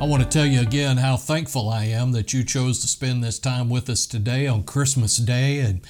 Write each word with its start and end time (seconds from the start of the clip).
I 0.00 0.06
want 0.06 0.22
to 0.22 0.28
tell 0.28 0.46
you 0.46 0.60
again 0.60 0.98
how 0.98 1.16
thankful 1.16 1.68
I 1.68 1.86
am 1.86 2.12
that 2.12 2.32
you 2.32 2.44
chose 2.44 2.78
to 2.82 2.86
spend 2.86 3.24
this 3.24 3.40
time 3.40 3.68
with 3.68 3.90
us 3.90 4.06
today 4.06 4.46
on 4.46 4.62
Christmas 4.62 5.16
Day. 5.16 5.58
And 5.58 5.80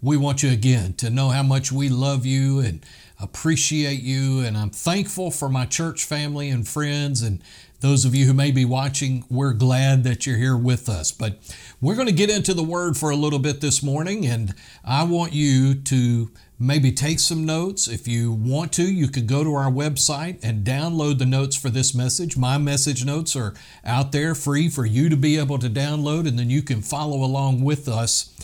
we 0.00 0.16
want 0.16 0.44
you 0.44 0.52
again 0.52 0.92
to 0.94 1.10
know 1.10 1.30
how 1.30 1.42
much 1.42 1.72
we 1.72 1.88
love 1.88 2.24
you 2.24 2.60
and 2.60 2.86
appreciate 3.18 4.02
you. 4.02 4.38
And 4.38 4.56
I'm 4.56 4.70
thankful 4.70 5.32
for 5.32 5.48
my 5.48 5.66
church 5.66 6.04
family 6.04 6.48
and 6.48 6.66
friends. 6.66 7.22
And 7.22 7.42
those 7.80 8.04
of 8.04 8.14
you 8.14 8.26
who 8.26 8.32
may 8.32 8.52
be 8.52 8.64
watching, 8.64 9.24
we're 9.28 9.52
glad 9.52 10.04
that 10.04 10.24
you're 10.24 10.38
here 10.38 10.56
with 10.56 10.88
us. 10.88 11.10
But 11.10 11.38
we're 11.80 11.96
going 11.96 12.06
to 12.06 12.14
get 12.14 12.30
into 12.30 12.54
the 12.54 12.62
Word 12.62 12.96
for 12.96 13.10
a 13.10 13.16
little 13.16 13.40
bit 13.40 13.62
this 13.62 13.82
morning. 13.82 14.26
And 14.26 14.54
I 14.84 15.02
want 15.02 15.32
you 15.32 15.74
to 15.74 16.30
maybe 16.58 16.92
take 16.92 17.18
some 17.18 17.44
notes. 17.44 17.88
If 17.88 18.06
you 18.06 18.32
want 18.32 18.72
to, 18.74 18.84
you 18.84 19.08
could 19.08 19.26
go 19.26 19.44
to 19.44 19.54
our 19.54 19.70
website 19.70 20.38
and 20.42 20.64
download 20.64 21.18
the 21.18 21.26
notes 21.26 21.56
for 21.56 21.70
this 21.70 21.94
message. 21.94 22.36
My 22.36 22.58
message 22.58 23.04
notes 23.04 23.34
are 23.36 23.54
out 23.84 24.12
there 24.12 24.34
free 24.34 24.68
for 24.68 24.86
you 24.86 25.08
to 25.08 25.16
be 25.16 25.38
able 25.38 25.58
to 25.58 25.68
download, 25.68 26.28
and 26.28 26.38
then 26.38 26.50
you 26.50 26.62
can 26.62 26.82
follow 26.82 27.24
along 27.24 27.62
with 27.62 27.88
us. 27.88 28.34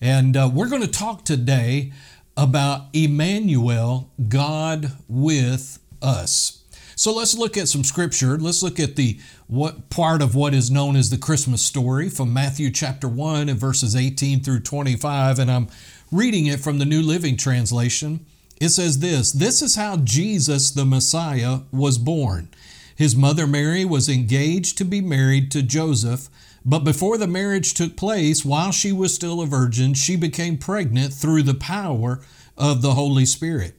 And 0.00 0.36
uh, 0.36 0.50
we're 0.52 0.68
going 0.68 0.82
to 0.82 0.88
talk 0.88 1.24
today 1.24 1.92
about 2.36 2.86
Emmanuel, 2.92 4.10
God 4.28 4.92
with 5.08 5.78
us. 6.02 6.64
So 6.96 7.12
let's 7.12 7.36
look 7.36 7.56
at 7.56 7.68
some 7.68 7.84
scripture. 7.84 8.38
Let's 8.38 8.62
look 8.62 8.78
at 8.78 8.96
the 8.96 9.18
what 9.46 9.90
part 9.90 10.22
of 10.22 10.34
what 10.34 10.54
is 10.54 10.70
known 10.70 10.96
as 10.96 11.10
the 11.10 11.18
Christmas 11.18 11.62
story 11.62 12.08
from 12.08 12.32
Matthew 12.32 12.70
chapter 12.70 13.08
1 13.08 13.48
and 13.48 13.58
verses 13.58 13.96
18 13.96 14.42
through 14.42 14.60
25 14.60 15.38
and 15.38 15.50
I'm 15.50 15.68
reading 16.10 16.46
it 16.46 16.60
from 16.60 16.78
the 16.78 16.84
New 16.84 17.02
Living 17.02 17.36
Translation. 17.36 18.24
It 18.60 18.68
says 18.68 19.00
this, 19.00 19.32
this 19.32 19.62
is 19.62 19.76
how 19.76 19.96
Jesus 19.96 20.70
the 20.70 20.84
Messiah 20.84 21.60
was 21.72 21.98
born. 21.98 22.48
His 22.96 23.16
mother 23.16 23.46
Mary 23.46 23.84
was 23.84 24.08
engaged 24.08 24.78
to 24.78 24.84
be 24.84 25.00
married 25.00 25.50
to 25.50 25.62
Joseph, 25.62 26.28
but 26.64 26.80
before 26.80 27.18
the 27.18 27.26
marriage 27.26 27.74
took 27.74 27.96
place, 27.96 28.44
while 28.44 28.70
she 28.70 28.92
was 28.92 29.12
still 29.12 29.40
a 29.40 29.46
virgin, 29.46 29.94
she 29.94 30.16
became 30.16 30.56
pregnant 30.56 31.12
through 31.12 31.42
the 31.42 31.54
power 31.54 32.20
of 32.56 32.80
the 32.80 32.94
Holy 32.94 33.26
Spirit. 33.26 33.74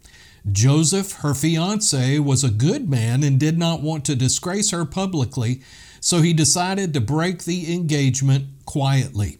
Joseph, 0.52 1.14
her 1.14 1.34
fiance, 1.34 2.20
was 2.20 2.44
a 2.44 2.52
good 2.52 2.90
man 2.90 3.24
and 3.24 3.40
did 3.40 3.58
not 3.58 3.82
want 3.82 4.06
to 4.06 4.16
disgrace 4.16 4.72
her 4.72 4.86
publicly, 4.86 5.62
so 6.00 6.22
he 6.22 6.34
decided 6.34 6.94
to 6.94 7.02
break 7.02 7.46
the 7.46 7.74
engagement 7.74 8.46
quietly. 8.66 9.40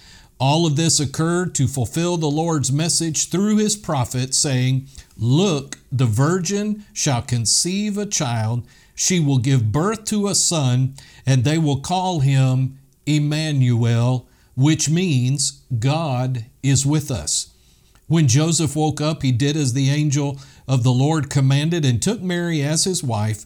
All 0.41 0.65
of 0.65 0.75
this 0.75 0.99
occurred 0.99 1.53
to 1.53 1.67
fulfill 1.67 2.17
the 2.17 2.25
Lord's 2.25 2.71
message 2.71 3.29
through 3.29 3.57
his 3.57 3.75
prophet, 3.75 4.33
saying, 4.33 4.87
Look, 5.15 5.77
the 5.91 6.07
virgin 6.07 6.83
shall 6.93 7.21
conceive 7.21 7.95
a 7.95 8.07
child, 8.07 8.65
she 8.95 9.19
will 9.19 9.37
give 9.37 9.71
birth 9.71 10.03
to 10.05 10.27
a 10.27 10.33
son, 10.33 10.95
and 11.27 11.43
they 11.43 11.59
will 11.59 11.79
call 11.79 12.21
him 12.21 12.79
Emmanuel, 13.05 14.27
which 14.55 14.89
means 14.89 15.61
God 15.77 16.45
is 16.63 16.87
with 16.87 17.11
us. 17.11 17.51
When 18.07 18.27
Joseph 18.27 18.75
woke 18.75 18.99
up, 18.99 19.21
he 19.21 19.31
did 19.31 19.55
as 19.55 19.73
the 19.73 19.91
angel 19.91 20.39
of 20.67 20.81
the 20.81 20.91
Lord 20.91 21.29
commanded 21.29 21.85
and 21.85 22.01
took 22.01 22.19
Mary 22.19 22.63
as 22.63 22.85
his 22.85 23.03
wife 23.03 23.45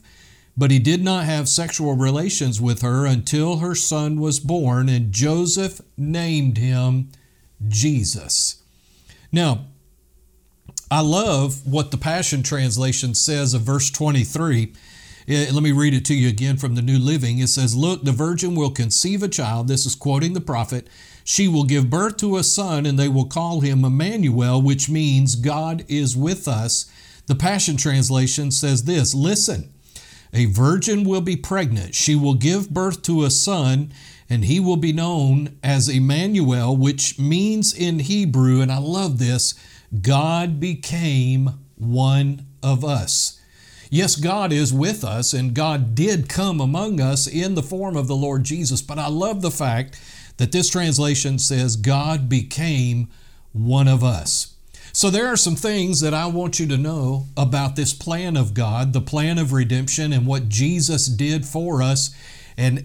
but 0.56 0.70
he 0.70 0.78
did 0.78 1.04
not 1.04 1.24
have 1.24 1.48
sexual 1.48 1.94
relations 1.94 2.60
with 2.60 2.82
her 2.82 3.04
until 3.04 3.58
her 3.58 3.74
son 3.74 4.20
was 4.20 4.40
born, 4.40 4.88
and 4.88 5.12
Joseph 5.12 5.80
named 5.96 6.58
him 6.58 7.10
Jesus. 7.68 8.62
Now, 9.30 9.66
I 10.90 11.00
love 11.00 11.66
what 11.66 11.90
the 11.90 11.98
Passion 11.98 12.42
Translation 12.42 13.14
says 13.14 13.54
of 13.54 13.62
verse 13.62 13.90
23. 13.90 14.72
Eh, 15.28 15.50
let 15.52 15.62
me 15.62 15.72
read 15.72 15.94
it 15.94 16.04
to 16.04 16.14
you 16.14 16.28
again 16.28 16.56
from 16.56 16.76
the 16.76 16.82
New 16.82 16.98
Living. 16.98 17.38
It 17.38 17.48
says, 17.48 17.74
Look, 17.74 18.04
the 18.04 18.12
virgin 18.12 18.54
will 18.54 18.70
conceive 18.70 19.22
a 19.22 19.28
child. 19.28 19.66
This 19.66 19.84
is 19.84 19.96
quoting 19.96 20.32
the 20.32 20.40
prophet. 20.40 20.88
She 21.24 21.48
will 21.48 21.64
give 21.64 21.90
birth 21.90 22.18
to 22.18 22.36
a 22.36 22.44
son, 22.44 22.86
and 22.86 22.96
they 22.96 23.08
will 23.08 23.26
call 23.26 23.60
him 23.60 23.84
Emmanuel, 23.84 24.62
which 24.62 24.88
means 24.88 25.34
God 25.34 25.84
is 25.88 26.16
with 26.16 26.46
us. 26.46 26.88
The 27.26 27.34
Passion 27.34 27.76
Translation 27.76 28.52
says 28.52 28.84
this 28.84 29.12
Listen, 29.12 29.72
a 30.36 30.44
virgin 30.44 31.02
will 31.04 31.22
be 31.22 31.34
pregnant. 31.34 31.94
She 31.94 32.14
will 32.14 32.34
give 32.34 32.68
birth 32.68 33.00
to 33.02 33.24
a 33.24 33.30
son, 33.30 33.90
and 34.28 34.44
he 34.44 34.60
will 34.60 34.76
be 34.76 34.92
known 34.92 35.56
as 35.62 35.88
Emmanuel, 35.88 36.76
which 36.76 37.18
means 37.18 37.72
in 37.72 38.00
Hebrew, 38.00 38.60
and 38.60 38.70
I 38.70 38.76
love 38.76 39.18
this, 39.18 39.54
God 40.02 40.60
became 40.60 41.54
one 41.76 42.44
of 42.62 42.84
us. 42.84 43.40
Yes, 43.88 44.16
God 44.16 44.52
is 44.52 44.74
with 44.74 45.04
us, 45.04 45.32
and 45.32 45.54
God 45.54 45.94
did 45.94 46.28
come 46.28 46.60
among 46.60 47.00
us 47.00 47.26
in 47.26 47.54
the 47.54 47.62
form 47.62 47.96
of 47.96 48.06
the 48.06 48.16
Lord 48.16 48.44
Jesus, 48.44 48.82
but 48.82 48.98
I 48.98 49.08
love 49.08 49.40
the 49.40 49.50
fact 49.50 49.98
that 50.36 50.52
this 50.52 50.68
translation 50.68 51.38
says 51.38 51.76
God 51.76 52.28
became 52.28 53.08
one 53.52 53.88
of 53.88 54.04
us. 54.04 54.55
So, 54.96 55.10
there 55.10 55.26
are 55.26 55.36
some 55.36 55.56
things 55.56 56.00
that 56.00 56.14
I 56.14 56.24
want 56.24 56.58
you 56.58 56.66
to 56.68 56.78
know 56.78 57.26
about 57.36 57.76
this 57.76 57.92
plan 57.92 58.34
of 58.34 58.54
God, 58.54 58.94
the 58.94 59.02
plan 59.02 59.36
of 59.36 59.52
redemption, 59.52 60.10
and 60.10 60.26
what 60.26 60.48
Jesus 60.48 61.04
did 61.04 61.44
for 61.44 61.82
us, 61.82 62.16
and 62.56 62.82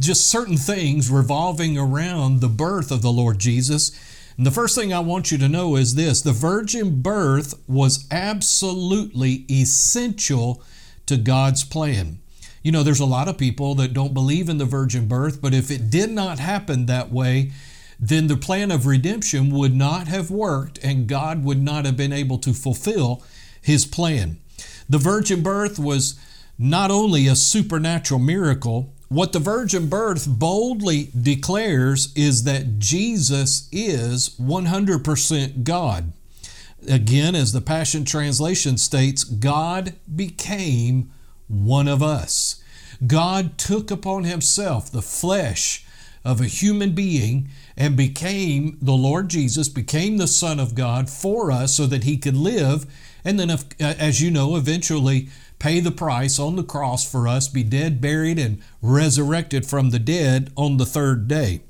just 0.00 0.30
certain 0.30 0.56
things 0.56 1.10
revolving 1.10 1.76
around 1.76 2.40
the 2.40 2.48
birth 2.48 2.90
of 2.90 3.02
the 3.02 3.12
Lord 3.12 3.38
Jesus. 3.38 3.90
And 4.38 4.46
the 4.46 4.50
first 4.50 4.74
thing 4.74 4.94
I 4.94 5.00
want 5.00 5.30
you 5.30 5.36
to 5.36 5.46
know 5.46 5.76
is 5.76 5.94
this 5.94 6.22
the 6.22 6.32
virgin 6.32 7.02
birth 7.02 7.52
was 7.68 8.08
absolutely 8.10 9.44
essential 9.50 10.62
to 11.04 11.18
God's 11.18 11.64
plan. 11.64 12.18
You 12.62 12.72
know, 12.72 12.82
there's 12.82 12.98
a 12.98 13.04
lot 13.04 13.28
of 13.28 13.36
people 13.36 13.74
that 13.74 13.92
don't 13.92 14.14
believe 14.14 14.48
in 14.48 14.56
the 14.56 14.64
virgin 14.64 15.06
birth, 15.06 15.42
but 15.42 15.52
if 15.52 15.70
it 15.70 15.90
did 15.90 16.10
not 16.10 16.38
happen 16.38 16.86
that 16.86 17.12
way, 17.12 17.52
then 17.98 18.26
the 18.26 18.36
plan 18.36 18.70
of 18.70 18.86
redemption 18.86 19.50
would 19.50 19.74
not 19.74 20.08
have 20.08 20.30
worked 20.30 20.78
and 20.82 21.06
God 21.06 21.44
would 21.44 21.62
not 21.62 21.84
have 21.84 21.96
been 21.96 22.12
able 22.12 22.38
to 22.38 22.52
fulfill 22.52 23.22
his 23.60 23.86
plan. 23.86 24.38
The 24.88 24.98
virgin 24.98 25.42
birth 25.42 25.78
was 25.78 26.18
not 26.58 26.90
only 26.90 27.26
a 27.26 27.36
supernatural 27.36 28.20
miracle, 28.20 28.92
what 29.08 29.32
the 29.32 29.38
virgin 29.38 29.88
birth 29.88 30.26
boldly 30.28 31.10
declares 31.18 32.12
is 32.16 32.44
that 32.44 32.78
Jesus 32.78 33.68
is 33.70 34.30
100% 34.40 35.64
God. 35.64 36.12
Again, 36.88 37.34
as 37.34 37.52
the 37.52 37.60
Passion 37.60 38.04
Translation 38.04 38.76
states, 38.78 39.24
God 39.24 39.94
became 40.14 41.10
one 41.48 41.88
of 41.88 42.02
us. 42.02 42.62
God 43.06 43.58
took 43.58 43.90
upon 43.90 44.24
himself 44.24 44.90
the 44.90 45.02
flesh 45.02 45.85
of 46.26 46.40
a 46.40 46.46
human 46.46 46.92
being 46.92 47.48
and 47.76 47.96
became 47.96 48.76
the 48.82 48.92
Lord 48.92 49.30
Jesus, 49.30 49.68
became 49.68 50.16
the 50.16 50.26
Son 50.26 50.60
of 50.60 50.74
God 50.74 51.08
for 51.08 51.50
us 51.50 51.74
so 51.74 51.86
that 51.86 52.04
he 52.04 52.18
could 52.18 52.36
live 52.36 52.86
and 53.26 53.40
then, 53.40 53.50
uh, 53.50 53.58
as 53.80 54.22
you 54.22 54.30
know, 54.30 54.54
eventually 54.54 55.28
pay 55.58 55.80
the 55.80 55.90
price 55.90 56.38
on 56.38 56.54
the 56.54 56.62
cross 56.62 57.10
for 57.10 57.26
us, 57.26 57.48
be 57.48 57.64
dead, 57.64 58.00
buried, 58.00 58.38
and 58.38 58.62
resurrected 58.80 59.66
from 59.66 59.90
the 59.90 59.98
dead 59.98 60.52
on 60.56 60.76
the 60.76 60.86
third 60.86 61.26
day. 61.26 61.62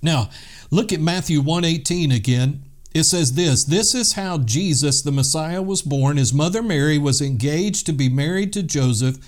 Now, 0.00 0.30
look 0.70 0.92
at 0.92 1.00
Matthew 1.00 1.40
118 1.40 2.12
again. 2.12 2.62
It 2.94 3.02
says 3.02 3.32
this 3.32 3.64
This 3.64 3.96
is 3.96 4.12
how 4.12 4.38
Jesus, 4.38 5.02
the 5.02 5.10
Messiah, 5.10 5.60
was 5.60 5.82
born. 5.82 6.18
His 6.18 6.32
mother 6.32 6.62
Mary 6.62 6.98
was 6.98 7.20
engaged 7.20 7.84
to 7.86 7.92
be 7.92 8.08
married 8.08 8.52
to 8.52 8.62
Joseph, 8.62 9.18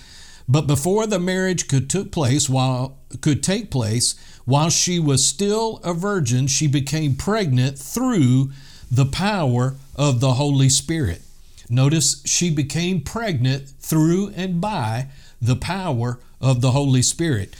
but 0.47 0.67
before 0.67 1.07
the 1.07 1.19
marriage 1.19 1.67
could 1.67 1.89
took 1.89 2.11
place, 2.11 2.47
while 2.47 2.97
could 3.21 3.41
take 3.41 3.71
place, 3.71 4.15
while 4.45 4.69
she 4.69 4.99
was 4.99 5.25
still 5.25 5.79
a 5.83 5.93
virgin, 5.93 6.47
she 6.47 6.67
became 6.67 7.15
pregnant 7.15 7.79
through 7.79 8.51
the 8.91 9.05
power 9.05 9.75
of 9.95 10.19
the 10.19 10.33
Holy 10.33 10.69
Spirit. 10.69 11.21
Notice 11.67 12.21
she 12.25 12.51
became 12.51 13.01
pregnant 13.01 13.69
through 13.79 14.31
and 14.35 14.61
by 14.61 15.07
the 15.41 15.55
power 15.55 16.19
of 16.39 16.61
the 16.61 16.71
Holy 16.71 17.01
Spirit. 17.01 17.55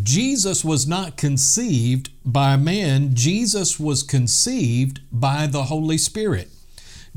Jesus 0.00 0.64
was 0.64 0.86
not 0.86 1.16
conceived 1.16 2.10
by 2.24 2.56
man, 2.56 3.14
Jesus 3.14 3.80
was 3.80 4.04
conceived 4.04 5.00
by 5.10 5.48
the 5.48 5.64
Holy 5.64 5.98
Spirit. 5.98 6.48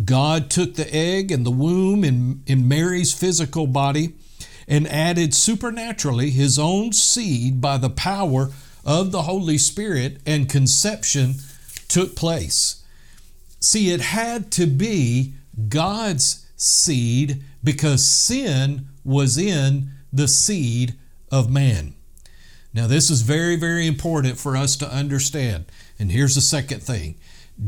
God 0.04 0.50
took 0.50 0.76
the 0.76 0.92
egg 0.92 1.32
and 1.32 1.46
the 1.46 1.52
womb 1.52 2.04
in, 2.04 2.42
in 2.48 2.68
Mary's 2.68 3.14
physical 3.14 3.68
body 3.68 4.14
and 4.72 4.88
added 4.88 5.36
supernaturally 5.36 6.30
his 6.30 6.58
own 6.58 6.94
seed 6.94 7.60
by 7.60 7.78
the 7.78 7.90
power 7.90 8.50
of 8.86 9.12
the 9.12 9.24
Holy 9.24 9.58
Spirit, 9.58 10.22
and 10.26 10.50
conception 10.50 11.36
took 11.90 12.16
place. 12.16 12.82
See, 13.60 13.92
it 13.92 14.00
had 14.00 14.50
to 14.54 14.66
be 14.66 15.34
God's 15.68 16.48
seed 16.56 17.44
because 17.62 18.04
sin 18.06 18.88
was 19.04 19.38
in 19.38 19.90
the 20.14 20.30
seed 20.30 20.96
of 21.30 21.52
man. 21.52 21.94
Now, 22.74 22.88
this 22.88 23.10
is 23.10 23.24
very, 23.24 23.58
very 23.58 23.86
important 23.86 24.40
for 24.40 24.56
us 24.56 24.78
to 24.78 24.90
understand. 24.90 25.66
And 26.00 26.14
here's 26.14 26.36
the 26.36 26.42
second 26.42 26.82
thing 26.82 27.16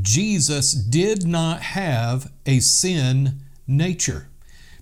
Jesus 0.01 0.71
did 0.71 1.27
not 1.27 1.61
have 1.61 2.31
a 2.45 2.61
sin 2.61 3.41
nature 3.67 4.29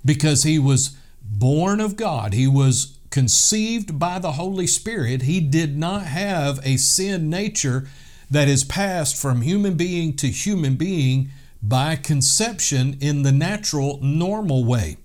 because 0.06 0.44
he 0.44 0.60
was 0.60 0.96
born 1.32 1.80
of 1.80 1.96
God. 1.96 2.34
He 2.34 2.48
was 2.48 2.98
conceived 3.10 3.98
by 3.98 4.20
the 4.20 4.34
Holy 4.34 4.68
Spirit. 4.68 5.24
He 5.24 5.40
did 5.40 5.78
not 5.78 6.04
have 6.04 6.60
a 6.64 6.78
sin 6.78 7.30
nature 7.30 7.88
that 8.30 8.48
is 8.48 8.64
passed 8.64 9.22
from 9.22 9.42
human 9.42 9.76
being 9.76 10.16
to 10.18 10.28
human 10.28 10.76
being 10.76 11.30
by 11.62 11.96
conception 11.96 12.98
in 13.02 13.24
the 13.24 13.32
natural, 13.32 14.00
normal 14.02 14.64
way. 14.64 14.98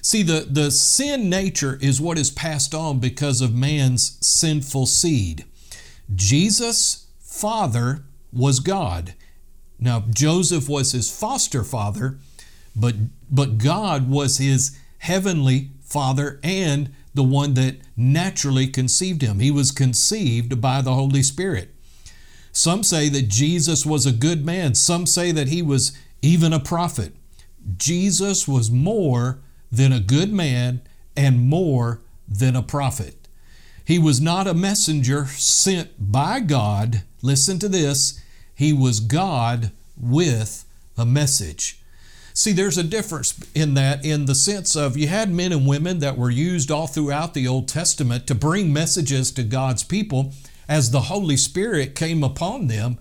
See, 0.00 0.22
the, 0.22 0.46
the 0.48 0.70
sin 0.70 1.28
nature 1.28 1.78
is 1.80 2.00
what 2.00 2.18
is 2.18 2.30
passed 2.30 2.74
on 2.74 3.00
because 3.00 3.40
of 3.40 3.54
man's 3.54 4.18
sinful 4.24 4.86
seed. 4.86 5.44
Jesus' 6.14 7.06
father 7.20 8.04
was 8.32 8.60
God. 8.60 9.14
Now, 9.80 10.04
Joseph 10.10 10.68
was 10.68 10.92
his 10.92 11.10
foster 11.10 11.64
father, 11.64 12.18
but, 12.76 12.94
but 13.30 13.58
God 13.58 14.08
was 14.08 14.38
his 14.38 14.78
heavenly 14.98 15.70
father 15.82 16.38
and 16.42 16.92
the 17.14 17.22
one 17.22 17.54
that 17.54 17.76
naturally 17.96 18.66
conceived 18.66 19.22
him. 19.22 19.40
He 19.40 19.50
was 19.50 19.70
conceived 19.70 20.60
by 20.60 20.82
the 20.82 20.94
Holy 20.94 21.22
Spirit. 21.22 21.74
Some 22.52 22.82
say 22.82 23.08
that 23.08 23.28
Jesus 23.28 23.86
was 23.86 24.06
a 24.06 24.12
good 24.12 24.44
man, 24.44 24.74
some 24.74 25.06
say 25.06 25.32
that 25.32 25.48
he 25.48 25.62
was 25.62 25.96
even 26.22 26.52
a 26.52 26.60
prophet. 26.60 27.12
Jesus 27.76 28.48
was 28.48 28.70
more 28.70 29.38
than 29.70 29.92
a 29.92 30.00
good 30.00 30.32
man 30.32 30.80
and 31.16 31.48
more 31.48 32.00
than 32.28 32.56
a 32.56 32.62
prophet. 32.62 33.28
He 33.84 33.98
was 33.98 34.20
not 34.20 34.46
a 34.46 34.54
messenger 34.54 35.26
sent 35.26 35.90
by 35.98 36.40
God. 36.40 37.02
Listen 37.22 37.58
to 37.58 37.68
this. 37.68 38.22
He 38.54 38.72
was 38.72 39.00
God 39.00 39.72
with 39.96 40.64
a 40.96 41.06
message. 41.06 41.77
See, 42.38 42.52
there's 42.52 42.78
a 42.78 42.84
difference 42.84 43.34
in 43.52 43.74
that 43.74 44.04
in 44.04 44.26
the 44.26 44.34
sense 44.36 44.76
of 44.76 44.96
you 44.96 45.08
had 45.08 45.28
men 45.28 45.50
and 45.50 45.66
women 45.66 45.98
that 45.98 46.16
were 46.16 46.30
used 46.30 46.70
all 46.70 46.86
throughout 46.86 47.34
the 47.34 47.48
Old 47.48 47.66
Testament 47.66 48.28
to 48.28 48.34
bring 48.36 48.72
messages 48.72 49.32
to 49.32 49.42
God's 49.42 49.82
people 49.82 50.32
as 50.68 50.92
the 50.92 51.00
Holy 51.00 51.36
Spirit 51.36 51.96
came 51.96 52.22
upon 52.22 52.68
them. 52.68 52.96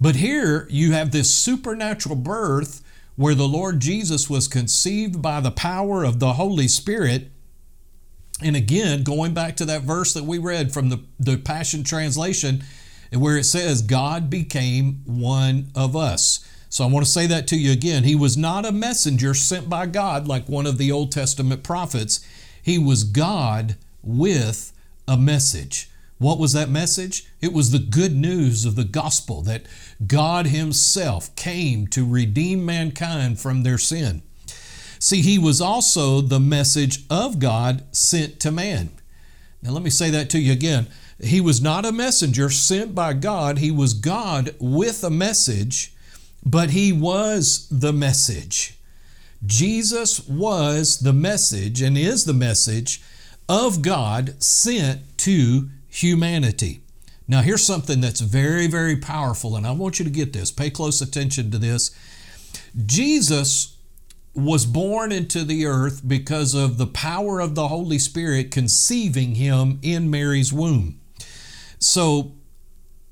But 0.00 0.16
here 0.16 0.66
you 0.70 0.92
have 0.92 1.10
this 1.10 1.34
supernatural 1.34 2.16
birth 2.16 2.82
where 3.14 3.34
the 3.34 3.46
Lord 3.46 3.80
Jesus 3.80 4.30
was 4.30 4.48
conceived 4.48 5.20
by 5.20 5.40
the 5.40 5.50
power 5.50 6.02
of 6.02 6.18
the 6.18 6.32
Holy 6.32 6.66
Spirit. 6.66 7.30
And 8.42 8.56
again, 8.56 9.02
going 9.02 9.34
back 9.34 9.54
to 9.58 9.66
that 9.66 9.82
verse 9.82 10.14
that 10.14 10.24
we 10.24 10.38
read 10.38 10.72
from 10.72 10.88
the, 10.88 11.04
the 11.20 11.36
Passion 11.36 11.84
Translation, 11.84 12.64
where 13.12 13.36
it 13.36 13.44
says, 13.44 13.82
God 13.82 14.30
became 14.30 15.02
one 15.04 15.72
of 15.74 15.94
us. 15.94 16.42
So 16.68 16.84
I 16.84 16.88
want 16.88 17.04
to 17.04 17.10
say 17.10 17.26
that 17.26 17.46
to 17.48 17.56
you 17.56 17.72
again. 17.72 18.04
He 18.04 18.14
was 18.14 18.36
not 18.36 18.66
a 18.66 18.72
messenger 18.72 19.34
sent 19.34 19.68
by 19.68 19.86
God 19.86 20.28
like 20.28 20.48
one 20.48 20.66
of 20.66 20.78
the 20.78 20.92
Old 20.92 21.10
Testament 21.10 21.62
prophets. 21.62 22.24
He 22.62 22.78
was 22.78 23.04
God 23.04 23.76
with 24.02 24.72
a 25.06 25.16
message. 25.16 25.90
What 26.18 26.38
was 26.38 26.52
that 26.52 26.68
message? 26.68 27.26
It 27.40 27.52
was 27.52 27.70
the 27.70 27.78
good 27.78 28.14
news 28.14 28.64
of 28.64 28.74
the 28.74 28.84
gospel 28.84 29.40
that 29.42 29.62
God 30.06 30.46
Himself 30.46 31.34
came 31.36 31.86
to 31.88 32.06
redeem 32.06 32.66
mankind 32.66 33.38
from 33.40 33.62
their 33.62 33.78
sin. 33.78 34.22
See, 34.98 35.22
He 35.22 35.38
was 35.38 35.60
also 35.60 36.20
the 36.20 36.40
message 36.40 37.04
of 37.08 37.38
God 37.38 37.84
sent 37.92 38.40
to 38.40 38.50
man. 38.50 38.90
Now, 39.62 39.70
let 39.70 39.82
me 39.82 39.90
say 39.90 40.10
that 40.10 40.28
to 40.30 40.38
you 40.38 40.52
again. 40.52 40.88
He 41.20 41.40
was 41.40 41.62
not 41.62 41.84
a 41.84 41.92
messenger 41.92 42.50
sent 42.50 42.94
by 42.94 43.12
God, 43.12 43.58
He 43.58 43.70
was 43.70 43.94
God 43.94 44.54
with 44.60 45.02
a 45.02 45.10
message, 45.10 45.92
but 46.44 46.70
He 46.70 46.92
was 46.92 47.68
the 47.70 47.92
message. 47.92 48.78
Jesus 49.46 50.26
was 50.26 50.98
the 51.00 51.12
message 51.12 51.80
and 51.80 51.96
is 51.96 52.24
the 52.24 52.34
message 52.34 53.00
of 53.48 53.82
God 53.82 54.42
sent 54.42 55.00
to 55.18 55.68
humanity. 55.88 56.82
Now, 57.26 57.42
here's 57.42 57.62
something 57.64 58.00
that's 58.00 58.20
very, 58.20 58.66
very 58.66 58.96
powerful, 58.96 59.54
and 59.54 59.66
I 59.66 59.72
want 59.72 59.98
you 59.98 60.04
to 60.04 60.10
get 60.10 60.32
this. 60.32 60.50
Pay 60.50 60.70
close 60.70 61.00
attention 61.02 61.50
to 61.50 61.58
this. 61.58 61.94
Jesus 62.86 63.76
was 64.34 64.64
born 64.64 65.12
into 65.12 65.44
the 65.44 65.66
earth 65.66 66.02
because 66.06 66.54
of 66.54 66.78
the 66.78 66.86
power 66.86 67.40
of 67.40 67.54
the 67.54 67.68
Holy 67.68 67.98
Spirit 67.98 68.50
conceiving 68.50 69.34
him 69.34 69.78
in 69.82 70.10
Mary's 70.10 70.52
womb. 70.52 71.00
So, 71.78 72.32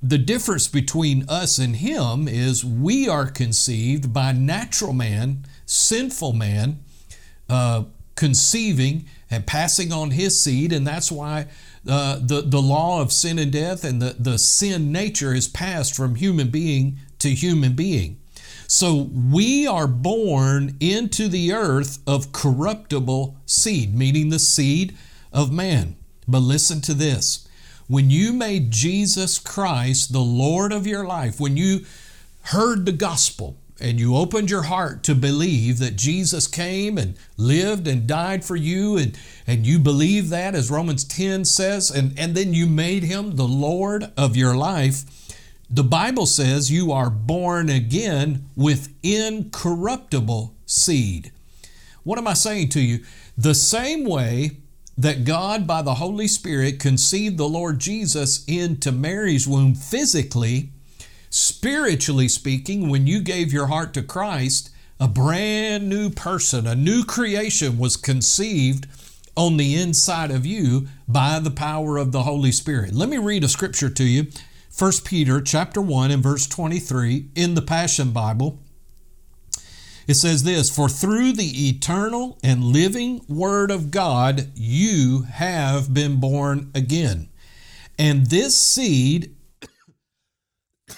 the 0.02 0.18
difference 0.18 0.68
between 0.68 1.28
us 1.28 1.58
and 1.58 1.76
him 1.76 2.28
is 2.28 2.64
we 2.64 3.08
are 3.08 3.26
conceived 3.26 4.12
by 4.12 4.32
natural 4.32 4.92
man, 4.92 5.44
sinful 5.64 6.32
man, 6.32 6.80
uh, 7.48 7.84
conceiving 8.14 9.06
and 9.30 9.46
passing 9.46 9.92
on 9.92 10.12
his 10.12 10.40
seed, 10.40 10.72
and 10.72 10.86
that's 10.86 11.10
why 11.10 11.46
uh, 11.88 12.18
the, 12.20 12.42
the 12.42 12.60
law 12.60 13.00
of 13.00 13.12
sin 13.12 13.38
and 13.38 13.52
death 13.52 13.84
and 13.84 14.00
the, 14.00 14.16
the 14.18 14.38
sin 14.38 14.92
nature 14.92 15.34
is 15.34 15.48
passed 15.48 15.94
from 15.94 16.14
human 16.14 16.50
being 16.50 16.98
to 17.18 17.28
human 17.30 17.74
being. 17.74 18.18
So 18.68 19.08
we 19.12 19.66
are 19.66 19.86
born 19.86 20.76
into 20.80 21.28
the 21.28 21.52
earth 21.52 22.00
of 22.06 22.32
corruptible 22.32 23.36
seed, 23.46 23.94
meaning 23.94 24.30
the 24.30 24.40
seed 24.40 24.96
of 25.32 25.52
man. 25.52 25.96
But 26.26 26.40
listen 26.40 26.80
to 26.82 26.94
this 26.94 27.46
when 27.88 28.10
you 28.10 28.32
made 28.32 28.70
Jesus 28.70 29.38
Christ 29.38 30.12
the 30.12 30.20
Lord 30.20 30.72
of 30.72 30.86
your 30.86 31.06
life, 31.06 31.38
when 31.38 31.56
you 31.56 31.84
heard 32.42 32.86
the 32.86 32.92
gospel, 32.92 33.56
and 33.80 34.00
you 34.00 34.16
opened 34.16 34.50
your 34.50 34.62
heart 34.62 35.02
to 35.02 35.14
believe 35.14 35.78
that 35.78 35.96
Jesus 35.96 36.46
came 36.46 36.96
and 36.96 37.16
lived 37.36 37.86
and 37.86 38.06
died 38.06 38.44
for 38.44 38.56
you, 38.56 38.96
and, 38.96 39.18
and 39.46 39.66
you 39.66 39.78
believe 39.78 40.30
that, 40.30 40.54
as 40.54 40.70
Romans 40.70 41.04
10 41.04 41.44
says, 41.44 41.90
and, 41.90 42.18
and 42.18 42.34
then 42.34 42.54
you 42.54 42.66
made 42.66 43.02
him 43.02 43.36
the 43.36 43.46
Lord 43.46 44.12
of 44.16 44.34
your 44.34 44.56
life, 44.56 45.04
the 45.68 45.84
Bible 45.84 46.26
says 46.26 46.70
you 46.70 46.92
are 46.92 47.10
born 47.10 47.68
again 47.68 48.46
with 48.56 48.94
incorruptible 49.02 50.54
seed. 50.64 51.32
What 52.02 52.18
am 52.18 52.28
I 52.28 52.34
saying 52.34 52.70
to 52.70 52.80
you? 52.80 53.04
The 53.36 53.54
same 53.54 54.04
way 54.04 54.58
that 54.98 55.24
God, 55.24 55.66
by 55.66 55.82
the 55.82 55.94
Holy 55.94 56.28
Spirit, 56.28 56.80
conceived 56.80 57.36
the 57.36 57.48
Lord 57.48 57.78
Jesus 57.78 58.44
into 58.46 58.92
Mary's 58.92 59.46
womb 59.46 59.74
physically 59.74 60.70
Spiritually 61.38 62.28
speaking, 62.28 62.88
when 62.88 63.06
you 63.06 63.20
gave 63.20 63.52
your 63.52 63.66
heart 63.66 63.92
to 63.92 64.02
Christ, 64.02 64.70
a 64.98 65.06
brand 65.06 65.86
new 65.86 66.08
person, 66.08 66.66
a 66.66 66.74
new 66.74 67.04
creation 67.04 67.76
was 67.76 67.98
conceived 67.98 68.86
on 69.36 69.58
the 69.58 69.74
inside 69.74 70.30
of 70.30 70.46
you 70.46 70.88
by 71.06 71.38
the 71.38 71.50
power 71.50 71.98
of 71.98 72.10
the 72.10 72.22
Holy 72.22 72.52
Spirit. 72.52 72.94
Let 72.94 73.10
me 73.10 73.18
read 73.18 73.44
a 73.44 73.48
scripture 73.48 73.90
to 73.90 74.04
you. 74.04 74.28
1 74.78 74.92
Peter 75.04 75.42
chapter 75.42 75.82
1 75.82 76.10
and 76.10 76.22
verse 76.22 76.46
23 76.46 77.28
in 77.34 77.54
the 77.54 77.60
Passion 77.60 78.12
Bible. 78.12 78.58
It 80.06 80.14
says 80.14 80.44
this, 80.44 80.70
"For 80.70 80.88
through 80.88 81.32
the 81.32 81.68
eternal 81.68 82.38
and 82.42 82.64
living 82.64 83.22
word 83.28 83.70
of 83.70 83.90
God 83.90 84.50
you 84.54 85.22
have 85.22 85.92
been 85.92 86.16
born 86.16 86.70
again. 86.74 87.28
And 87.98 88.26
this 88.26 88.56
seed 88.56 89.34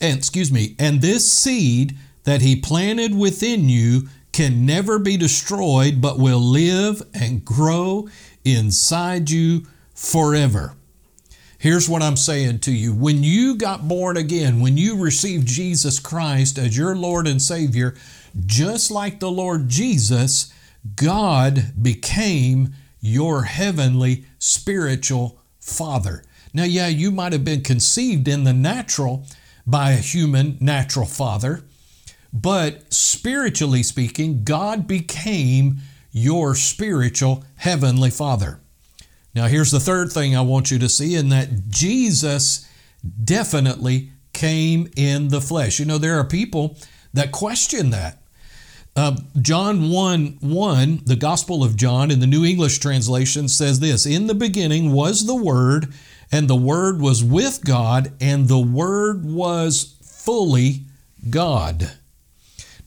and 0.00 0.18
excuse 0.18 0.52
me, 0.52 0.74
and 0.78 1.00
this 1.00 1.30
seed 1.30 1.96
that 2.24 2.42
he 2.42 2.56
planted 2.56 3.14
within 3.14 3.68
you 3.68 4.08
can 4.32 4.64
never 4.64 4.98
be 4.98 5.16
destroyed, 5.16 6.00
but 6.00 6.18
will 6.18 6.40
live 6.40 7.02
and 7.14 7.44
grow 7.44 8.08
inside 8.44 9.30
you 9.30 9.66
forever. 9.94 10.74
Here's 11.60 11.90
what 11.90 12.00
I'm 12.00 12.16
saying 12.16 12.60
to 12.60 12.72
you. 12.72 12.94
When 12.94 13.22
you 13.22 13.54
got 13.54 13.86
born 13.86 14.16
again, 14.16 14.60
when 14.60 14.78
you 14.78 14.96
received 14.96 15.46
Jesus 15.46 15.98
Christ 15.98 16.56
as 16.56 16.74
your 16.74 16.96
Lord 16.96 17.28
and 17.28 17.40
Savior, 17.40 17.94
just 18.46 18.90
like 18.90 19.20
the 19.20 19.30
Lord 19.30 19.68
Jesus, 19.68 20.50
God 20.96 21.74
became 21.82 22.72
your 22.98 23.42
heavenly 23.42 24.24
spiritual 24.38 25.38
father. 25.58 26.24
Now, 26.54 26.64
yeah, 26.64 26.88
you 26.88 27.10
might 27.10 27.34
have 27.34 27.44
been 27.44 27.60
conceived 27.60 28.26
in 28.26 28.44
the 28.44 28.54
natural 28.54 29.26
by 29.66 29.90
a 29.90 29.96
human 29.96 30.56
natural 30.62 31.04
father, 31.04 31.62
but 32.32 32.90
spiritually 32.90 33.82
speaking, 33.82 34.44
God 34.44 34.86
became 34.86 35.80
your 36.10 36.54
spiritual 36.54 37.44
heavenly 37.56 38.08
father. 38.08 38.60
Now, 39.34 39.46
here's 39.46 39.70
the 39.70 39.80
third 39.80 40.12
thing 40.12 40.36
I 40.36 40.40
want 40.40 40.70
you 40.70 40.78
to 40.80 40.88
see, 40.88 41.14
in 41.14 41.28
that 41.28 41.68
Jesus 41.68 42.68
definitely 43.24 44.10
came 44.32 44.90
in 44.96 45.28
the 45.28 45.40
flesh. 45.40 45.78
You 45.78 45.84
know, 45.84 45.98
there 45.98 46.18
are 46.18 46.24
people 46.24 46.76
that 47.12 47.32
question 47.32 47.90
that. 47.90 48.18
Uh, 48.96 49.16
John 49.40 49.88
1 49.88 50.38
1, 50.40 51.00
the 51.04 51.16
Gospel 51.16 51.62
of 51.62 51.76
John 51.76 52.10
in 52.10 52.18
the 52.18 52.26
New 52.26 52.44
English 52.44 52.78
translation 52.78 53.48
says 53.48 53.78
this 53.78 54.04
In 54.04 54.26
the 54.26 54.34
beginning 54.34 54.92
was 54.92 55.26
the 55.26 55.34
Word, 55.34 55.94
and 56.32 56.48
the 56.48 56.56
Word 56.56 57.00
was 57.00 57.22
with 57.22 57.64
God, 57.64 58.12
and 58.20 58.48
the 58.48 58.58
Word 58.58 59.24
was 59.24 59.94
fully 60.02 60.82
God. 61.28 61.92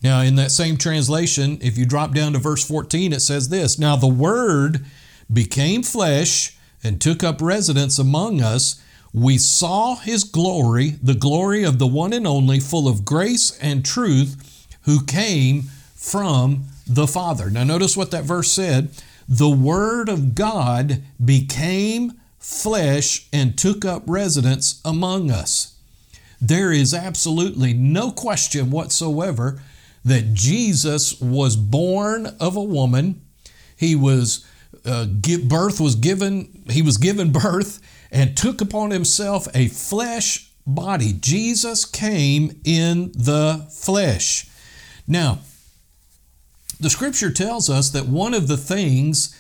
Now, 0.04 0.20
in 0.20 0.36
that 0.36 0.52
same 0.52 0.76
translation, 0.76 1.58
if 1.62 1.78
you 1.78 1.86
drop 1.86 2.14
down 2.14 2.34
to 2.34 2.40
verse 2.40 2.68
14, 2.68 3.14
it 3.14 3.22
says 3.22 3.48
this 3.48 3.80
Now 3.80 3.96
the 3.96 4.08
Word 4.08 4.86
became 5.32 5.84
flesh 5.84 6.58
and 6.84 7.00
took 7.00 7.24
up 7.24 7.42
residence 7.42 7.98
among 7.98 8.42
us. 8.42 8.82
We 9.14 9.38
saw 9.38 9.96
his 9.96 10.24
glory, 10.24 10.92
the 11.02 11.14
glory 11.14 11.64
of 11.64 11.80
the 11.80 11.88
one 11.88 12.14
and 12.14 12.26
only, 12.26 12.60
full 12.60 12.88
of 12.88 13.06
grace 13.06 13.58
and 13.60 13.86
truth, 13.86 14.68
who 14.84 15.06
came 15.06 15.64
from 15.96 16.66
the 16.88 17.08
Father. 17.08 17.50
Now, 17.50 17.64
notice 17.64 17.96
what 17.96 18.12
that 18.12 18.24
verse 18.24 18.52
said. 18.52 18.90
The 19.30 19.50
Word 19.50 20.10
of 20.10 20.36
God 20.36 21.04
became 21.24 22.20
flesh 22.40 23.28
and 23.32 23.58
took 23.58 23.86
up 23.86 24.04
residence 24.06 24.82
among 24.84 25.32
us. 25.32 25.76
There 26.42 26.74
is 26.74 26.94
absolutely 26.94 27.74
no 27.74 28.12
question 28.12 28.70
whatsoever 28.70 29.62
that 30.04 30.34
Jesus 30.34 31.22
was 31.22 31.56
born 31.56 32.36
of 32.42 32.58
a 32.58 32.64
woman. 32.64 33.22
He 33.78 33.96
was 33.96 34.46
uh, 34.86 35.06
give, 35.22 35.48
birth 35.48 35.80
was 35.80 35.96
given. 35.96 36.64
He 36.70 36.82
was 36.82 36.98
given 36.98 37.32
birth 37.32 37.80
and 38.12 38.38
took 38.38 38.62
upon 38.62 38.92
himself 38.92 39.48
a 39.54 39.68
flesh 39.68 40.52
body. 40.66 41.14
Jesus 41.14 41.86
came 41.86 42.62
in 42.64 43.12
the 43.14 43.68
flesh. 43.72 44.48
Now, 45.08 45.40
the 46.80 46.90
scripture 46.90 47.32
tells 47.32 47.70
us 47.70 47.90
that 47.92 48.08
one 48.08 48.34
of 48.34 48.48
the 48.48 48.58
things 48.58 49.38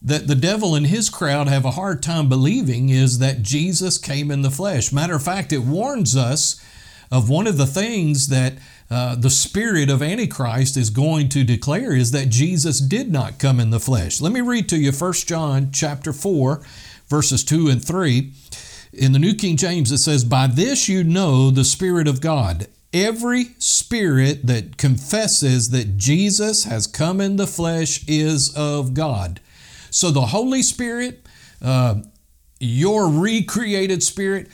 that 0.00 0.26
the 0.26 0.34
devil 0.34 0.74
and 0.74 0.86
his 0.86 1.10
crowd 1.10 1.48
have 1.48 1.64
a 1.64 1.72
hard 1.72 2.02
time 2.02 2.28
believing 2.28 2.88
is 2.88 3.18
that 3.18 3.42
Jesus 3.42 3.98
came 3.98 4.30
in 4.30 4.42
the 4.42 4.50
flesh. 4.50 4.92
Matter 4.92 5.16
of 5.16 5.22
fact, 5.22 5.52
it 5.52 5.58
warns 5.58 6.16
us 6.16 6.62
of 7.10 7.28
one 7.28 7.46
of 7.46 7.56
the 7.56 7.66
things 7.66 8.28
that 8.28 8.54
uh, 8.90 9.14
the 9.14 9.30
spirit 9.30 9.90
of 9.90 10.02
Antichrist 10.02 10.76
is 10.76 10.88
going 10.88 11.28
to 11.30 11.44
declare 11.44 11.92
is 11.92 12.10
that 12.12 12.30
Jesus 12.30 12.80
did 12.80 13.12
not 13.12 13.38
come 13.38 13.60
in 13.60 13.70
the 13.70 13.80
flesh. 13.80 14.20
Let 14.20 14.32
me 14.32 14.40
read 14.40 14.68
to 14.70 14.78
you 14.78 14.92
1 14.92 15.12
John 15.26 15.70
chapter 15.72 16.12
4, 16.12 16.62
verses 17.06 17.44
2 17.44 17.68
and 17.68 17.84
3. 17.84 18.32
In 18.94 19.12
the 19.12 19.18
New 19.18 19.34
King 19.34 19.58
James, 19.58 19.92
it 19.92 19.98
says, 19.98 20.24
By 20.24 20.46
this 20.46 20.88
you 20.88 21.04
know 21.04 21.50
the 21.50 21.64
Spirit 21.64 22.08
of 22.08 22.22
God. 22.22 22.66
Every 22.94 23.50
spirit 23.58 24.46
that 24.46 24.78
confesses 24.78 25.68
that 25.70 25.98
Jesus 25.98 26.64
has 26.64 26.86
come 26.86 27.20
in 27.20 27.36
the 27.36 27.46
flesh 27.46 28.02
is 28.08 28.54
of 28.56 28.94
God. 28.94 29.40
So 29.90 30.10
the 30.10 30.26
Holy 30.26 30.62
Spirit, 30.62 31.26
uh, 31.60 31.96
your 32.58 33.08
recreated 33.08 34.02
spirit, 34.02 34.48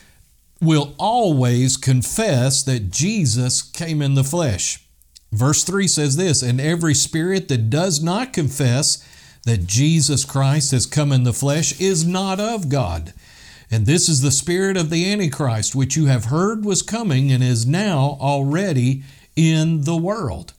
will 0.60 0.94
always 0.98 1.76
confess 1.76 2.62
that 2.62 2.90
Jesus 2.90 3.62
came 3.62 4.00
in 4.00 4.14
the 4.14 4.24
flesh. 4.24 4.86
Verse 5.32 5.64
3 5.64 5.88
says 5.88 6.16
this 6.16 6.42
And 6.42 6.60
every 6.60 6.94
spirit 6.94 7.48
that 7.48 7.70
does 7.70 8.02
not 8.02 8.32
confess 8.32 9.06
that 9.44 9.66
Jesus 9.66 10.24
Christ 10.24 10.70
has 10.70 10.86
come 10.86 11.12
in 11.12 11.24
the 11.24 11.32
flesh 11.32 11.78
is 11.80 12.06
not 12.06 12.40
of 12.40 12.68
God. 12.68 13.12
And 13.70 13.86
this 13.86 14.08
is 14.08 14.20
the 14.20 14.30
spirit 14.30 14.76
of 14.76 14.90
the 14.90 15.10
Antichrist, 15.10 15.74
which 15.74 15.96
you 15.96 16.06
have 16.06 16.26
heard 16.26 16.64
was 16.64 16.82
coming 16.82 17.32
and 17.32 17.42
is 17.42 17.66
now 17.66 18.16
already 18.20 19.02
in 19.36 19.82
the 19.82 19.96
world. 19.96 20.52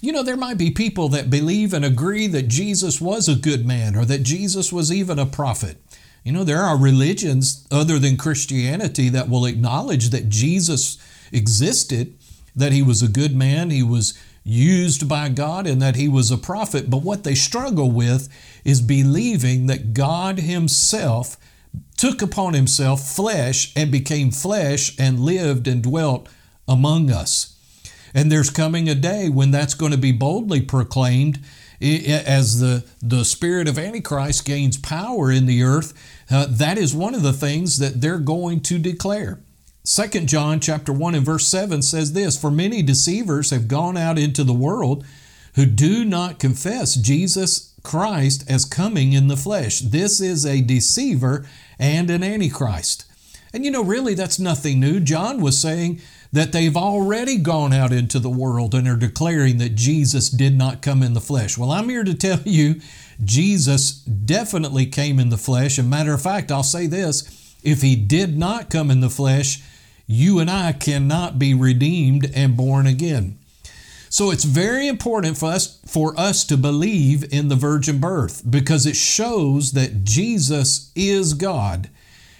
You 0.00 0.12
know, 0.12 0.22
there 0.22 0.36
might 0.36 0.58
be 0.58 0.70
people 0.70 1.08
that 1.10 1.30
believe 1.30 1.72
and 1.72 1.84
agree 1.84 2.26
that 2.26 2.48
Jesus 2.48 3.00
was 3.00 3.28
a 3.28 3.36
good 3.36 3.64
man 3.66 3.96
or 3.96 4.04
that 4.04 4.22
Jesus 4.22 4.72
was 4.72 4.92
even 4.92 5.18
a 5.18 5.26
prophet. 5.26 5.78
You 6.26 6.32
know, 6.32 6.42
there 6.42 6.62
are 6.62 6.76
religions 6.76 7.64
other 7.70 8.00
than 8.00 8.16
Christianity 8.16 9.08
that 9.10 9.28
will 9.28 9.46
acknowledge 9.46 10.08
that 10.08 10.28
Jesus 10.28 10.98
existed, 11.30 12.18
that 12.56 12.72
he 12.72 12.82
was 12.82 13.00
a 13.00 13.06
good 13.06 13.36
man, 13.36 13.70
he 13.70 13.84
was 13.84 14.18
used 14.42 15.08
by 15.08 15.28
God, 15.28 15.68
and 15.68 15.80
that 15.80 15.94
he 15.94 16.08
was 16.08 16.32
a 16.32 16.36
prophet. 16.36 16.90
But 16.90 17.04
what 17.04 17.22
they 17.22 17.36
struggle 17.36 17.92
with 17.92 18.28
is 18.64 18.80
believing 18.80 19.68
that 19.68 19.94
God 19.94 20.40
Himself 20.40 21.36
took 21.96 22.20
upon 22.20 22.54
Himself 22.54 23.08
flesh 23.08 23.72
and 23.76 23.92
became 23.92 24.32
flesh 24.32 24.98
and 24.98 25.20
lived 25.20 25.68
and 25.68 25.80
dwelt 25.80 26.28
among 26.66 27.08
us. 27.08 27.56
And 28.12 28.32
there's 28.32 28.50
coming 28.50 28.88
a 28.88 28.96
day 28.96 29.28
when 29.28 29.52
that's 29.52 29.74
going 29.74 29.92
to 29.92 29.98
be 29.98 30.10
boldly 30.10 30.60
proclaimed 30.60 31.38
as 31.80 32.60
the, 32.60 32.84
the 33.02 33.24
spirit 33.24 33.68
of 33.68 33.78
Antichrist 33.78 34.44
gains 34.44 34.76
power 34.76 35.30
in 35.30 35.46
the 35.46 35.62
earth. 35.62 35.92
Uh, 36.30 36.46
that 36.48 36.78
is 36.78 36.94
one 36.94 37.14
of 37.14 37.22
the 37.22 37.32
things 37.32 37.78
that 37.78 38.00
they're 38.00 38.18
going 38.18 38.60
to 38.60 38.78
declare. 38.78 39.40
Second 39.84 40.28
John 40.28 40.58
chapter 40.58 40.92
1 40.92 41.14
and 41.14 41.24
verse 41.24 41.46
7 41.46 41.80
says 41.80 42.12
this, 42.12 42.36
For 42.36 42.50
many 42.50 42.82
deceivers 42.82 43.50
have 43.50 43.68
gone 43.68 43.96
out 43.96 44.18
into 44.18 44.42
the 44.42 44.52
world 44.52 45.06
who 45.54 45.64
do 45.64 46.04
not 46.04 46.38
confess 46.38 46.96
Jesus 46.96 47.72
Christ 47.82 48.44
as 48.50 48.64
coming 48.64 49.12
in 49.12 49.28
the 49.28 49.36
flesh. 49.36 49.78
This 49.78 50.20
is 50.20 50.44
a 50.44 50.60
deceiver 50.60 51.46
and 51.78 52.10
an 52.10 52.24
antichrist. 52.24 53.04
And 53.52 53.64
you 53.64 53.70
know, 53.70 53.84
really, 53.84 54.14
that's 54.14 54.38
nothing 54.38 54.80
new. 54.80 54.98
John 55.00 55.40
was 55.40 55.56
saying 55.56 56.00
that 56.32 56.52
they've 56.52 56.76
already 56.76 57.38
gone 57.38 57.72
out 57.72 57.92
into 57.92 58.18
the 58.18 58.30
world 58.30 58.74
and 58.74 58.86
are 58.88 58.96
declaring 58.96 59.58
that 59.58 59.74
Jesus 59.74 60.28
did 60.28 60.56
not 60.56 60.82
come 60.82 61.02
in 61.02 61.14
the 61.14 61.20
flesh. 61.20 61.56
Well, 61.56 61.70
I'm 61.70 61.88
here 61.88 62.04
to 62.04 62.14
tell 62.14 62.40
you, 62.44 62.80
Jesus 63.24 63.92
definitely 63.92 64.86
came 64.86 65.18
in 65.18 65.30
the 65.30 65.36
flesh. 65.36 65.78
And 65.78 65.88
matter 65.88 66.12
of 66.12 66.22
fact, 66.22 66.50
I'll 66.50 66.62
say 66.62 66.86
this 66.86 67.56
if 67.62 67.82
he 67.82 67.96
did 67.96 68.36
not 68.36 68.70
come 68.70 68.90
in 68.90 69.00
the 69.00 69.10
flesh, 69.10 69.62
you 70.06 70.38
and 70.38 70.50
I 70.50 70.72
cannot 70.72 71.38
be 71.38 71.54
redeemed 71.54 72.30
and 72.34 72.56
born 72.56 72.86
again. 72.86 73.38
So 74.08 74.30
it's 74.30 74.44
very 74.44 74.86
important 74.86 75.36
for 75.36 75.50
us 75.50 75.80
for 75.86 76.18
us 76.18 76.44
to 76.44 76.56
believe 76.56 77.32
in 77.32 77.48
the 77.48 77.56
virgin 77.56 77.98
birth 77.98 78.42
because 78.48 78.86
it 78.86 78.96
shows 78.96 79.72
that 79.72 80.04
Jesus 80.04 80.92
is 80.94 81.34
God 81.34 81.90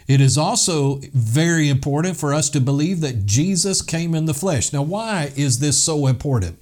it 0.08 0.20
is 0.20 0.38
also 0.38 1.00
very 1.12 1.68
important 1.68 2.16
for 2.16 2.32
us 2.32 2.48
to 2.50 2.60
believe 2.60 3.00
that 3.00 3.26
Jesus 3.26 3.82
came 3.82 4.14
in 4.14 4.26
the 4.26 4.34
flesh. 4.34 4.72
Now, 4.72 4.82
why 4.82 5.32
is 5.36 5.58
this 5.58 5.76
so 5.82 6.06
important? 6.06 6.58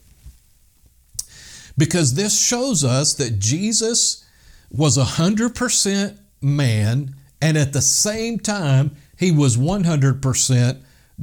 Because 1.76 2.14
this 2.14 2.40
shows 2.40 2.84
us 2.84 3.14
that 3.14 3.38
Jesus 3.38 4.24
was 4.70 4.96
100% 4.96 6.18
man 6.40 7.14
and 7.42 7.58
at 7.58 7.72
the 7.72 7.82
same 7.82 8.38
time, 8.38 8.96
he 9.18 9.30
was 9.30 9.56
100% 9.56 10.78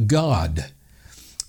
God. 0.05 0.65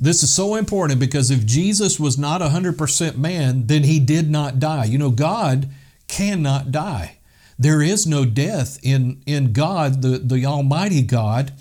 This 0.00 0.22
is 0.22 0.34
so 0.34 0.54
important 0.54 0.98
because 0.98 1.30
if 1.30 1.44
Jesus 1.44 2.00
was 2.00 2.16
not 2.18 2.40
100% 2.40 3.16
man, 3.16 3.66
then 3.66 3.84
he 3.84 4.00
did 4.00 4.30
not 4.30 4.58
die. 4.58 4.84
You 4.84 4.98
know, 4.98 5.10
God 5.10 5.68
cannot 6.08 6.72
die. 6.72 7.18
There 7.62 7.80
is 7.80 8.08
no 8.08 8.24
death 8.24 8.80
in, 8.82 9.22
in 9.24 9.52
God, 9.52 10.02
the, 10.02 10.18
the 10.18 10.44
Almighty 10.44 11.02
God. 11.02 11.52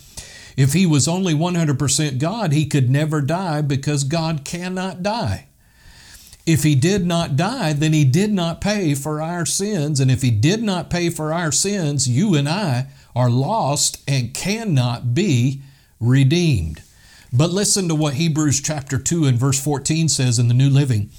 If 0.58 0.74
he 0.74 0.88
was 0.88 1.08
only 1.08 1.36
100% 1.36 2.18
God, 2.18 2.52
he 2.52 2.66
could 2.66 2.90
never 2.90 3.22
die 3.22 3.62
because 3.62 4.04
God 4.04 4.44
cannot 4.44 5.04
die. 5.04 5.46
If 6.48 6.64
he 6.64 6.74
did 6.74 7.06
not 7.06 7.36
die, 7.36 7.74
then 7.74 7.94
he 7.94 8.04
did 8.04 8.34
not 8.34 8.62
pay 8.62 8.96
for 8.96 9.22
our 9.22 9.46
sins. 9.46 10.00
And 10.00 10.10
if 10.10 10.24
he 10.24 10.32
did 10.32 10.64
not 10.64 10.90
pay 10.90 11.12
for 11.12 11.32
our 11.32 11.52
sins, 11.52 12.10
you 12.10 12.34
and 12.34 12.50
I 12.50 12.88
are 13.16 13.30
lost 13.30 14.02
and 14.08 14.34
cannot 14.34 15.14
be 15.14 15.62
redeemed. 16.00 16.82
But 17.32 17.52
listen 17.52 17.88
to 17.90 17.96
what 17.96 18.16
Hebrews 18.16 18.60
chapter 18.60 18.98
2 18.98 19.26
and 19.26 19.38
verse 19.38 19.64
14 19.64 20.10
says 20.10 20.40
in 20.40 20.48
the 20.48 20.56
New 20.56 20.70
Living. 20.72 21.12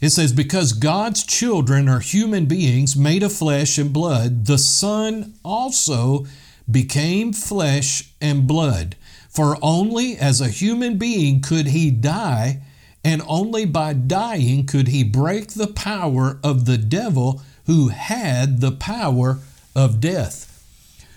It 0.00 0.10
says, 0.10 0.32
Because 0.32 0.72
God's 0.72 1.24
children 1.24 1.88
are 1.88 2.00
human 2.00 2.46
beings 2.46 2.96
made 2.96 3.22
of 3.22 3.32
flesh 3.32 3.78
and 3.78 3.92
blood, 3.92 4.46
the 4.46 4.58
Son 4.58 5.34
also 5.44 6.26
became 6.70 7.32
flesh 7.32 8.12
and 8.20 8.46
blood. 8.46 8.96
For 9.28 9.58
only 9.62 10.16
as 10.16 10.40
a 10.40 10.48
human 10.48 10.98
being 10.98 11.40
could 11.40 11.68
he 11.68 11.90
die, 11.90 12.62
and 13.04 13.22
only 13.26 13.64
by 13.64 13.92
dying 13.92 14.66
could 14.66 14.88
he 14.88 15.04
break 15.04 15.48
the 15.52 15.66
power 15.66 16.38
of 16.42 16.64
the 16.64 16.78
devil 16.78 17.42
who 17.66 17.88
had 17.88 18.60
the 18.60 18.72
power 18.72 19.38
of 19.74 20.00
death. 20.00 20.46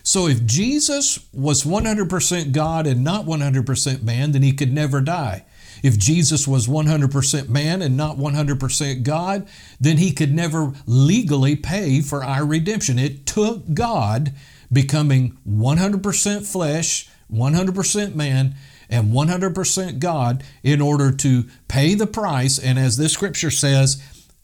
So 0.04 0.28
if 0.28 0.46
Jesus 0.46 1.20
was 1.34 1.64
100% 1.64 2.52
God 2.52 2.86
and 2.86 3.04
not 3.04 3.26
100% 3.26 4.04
man, 4.04 4.34
then 4.34 4.44
he 4.44 4.52
could 4.52 4.72
never 4.72 5.02
die. 5.02 5.46
If 5.84 5.98
Jesus 5.98 6.48
was 6.48 6.66
100% 6.66 7.50
man 7.50 7.82
and 7.82 7.96
not 7.96 8.18
100% 8.18 9.04
God, 9.04 9.48
then 9.80 9.98
he 9.98 10.12
could 10.12 10.34
never 10.34 10.74
legally 10.88 11.56
pay 11.56 12.02
for 12.02 12.24
our 12.24 12.46
redemption. 12.46 12.98
It 12.98 13.26
took 13.26 13.74
God 13.74 14.34
becoming 14.72 15.38
100% 15.48 16.46
flesh, 16.52 17.10
100% 17.32 18.16
man, 18.16 18.56
and 18.90 19.12
100% 19.12 20.00
God 20.00 20.44
in 20.64 20.82
order 20.82 21.12
to 21.12 21.46
pay 21.68 21.94
the 21.94 22.08
price. 22.08 22.58
And 22.58 22.80
as 22.80 22.98
this 22.98 23.14
scripture 23.14 23.52
says, 23.52 24.02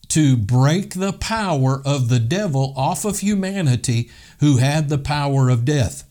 to 0.10 0.36
break 0.36 0.96
the 0.96 1.13
power 1.13 1.81
of 1.86 2.10
the 2.10 2.19
devil 2.19 2.74
off 2.75 3.05
of 3.05 3.19
humanity 3.19 4.10
who 4.39 4.58
had 4.58 4.89
the 4.89 4.98
power 4.98 5.50
of 5.50 5.65
death. 5.65 6.03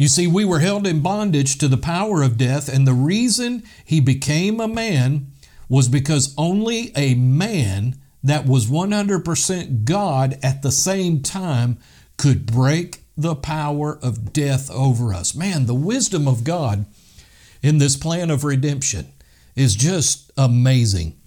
You 0.00 0.08
see, 0.08 0.26
we 0.26 0.46
were 0.46 0.60
held 0.60 0.86
in 0.86 1.02
bondage 1.02 1.58
to 1.58 1.68
the 1.68 1.76
power 1.76 2.22
of 2.22 2.38
death, 2.38 2.72
and 2.72 2.86
the 2.86 2.94
reason 2.94 3.62
he 3.84 4.00
became 4.00 4.58
a 4.58 4.66
man 4.66 5.30
was 5.68 5.90
because 5.90 6.32
only 6.38 6.90
a 6.96 7.14
man 7.16 8.00
that 8.24 8.46
was 8.46 8.66
100% 8.66 9.84
God 9.84 10.38
at 10.42 10.62
the 10.62 10.72
same 10.72 11.20
time 11.20 11.76
could 12.16 12.46
break 12.46 13.02
the 13.14 13.34
power 13.34 13.98
of 14.02 14.32
death 14.32 14.70
over 14.70 15.12
us. 15.12 15.34
Man, 15.34 15.66
the 15.66 15.74
wisdom 15.74 16.26
of 16.26 16.44
God 16.44 16.86
in 17.60 17.76
this 17.76 17.98
plan 17.98 18.30
of 18.30 18.42
redemption 18.42 19.12
is 19.54 19.74
just 19.74 20.32
amazing. 20.38 21.20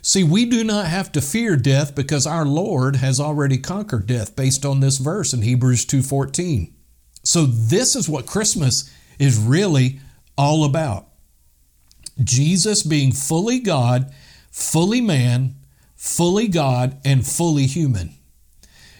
See, 0.00 0.22
we 0.22 0.44
do 0.44 0.62
not 0.62 0.86
have 0.86 1.10
to 1.10 1.20
fear 1.20 1.56
death 1.56 1.96
because 1.96 2.24
our 2.24 2.46
Lord 2.46 2.94
has 2.94 3.18
already 3.18 3.58
conquered 3.58 4.06
death 4.06 4.36
based 4.36 4.64
on 4.64 4.78
this 4.78 4.98
verse 4.98 5.34
in 5.34 5.42
Hebrews 5.42 5.84
2:14. 5.86 6.72
So 7.22 7.46
this 7.46 7.94
is 7.96 8.08
what 8.08 8.26
Christmas 8.26 8.92
is 9.18 9.38
really 9.38 10.00
all 10.36 10.64
about. 10.64 11.06
Jesus 12.22 12.82
being 12.82 13.12
fully 13.12 13.58
God, 13.58 14.12
fully 14.50 15.00
man, 15.00 15.54
fully 15.96 16.48
God, 16.48 16.98
and 17.04 17.26
fully 17.26 17.66
human. 17.66 18.14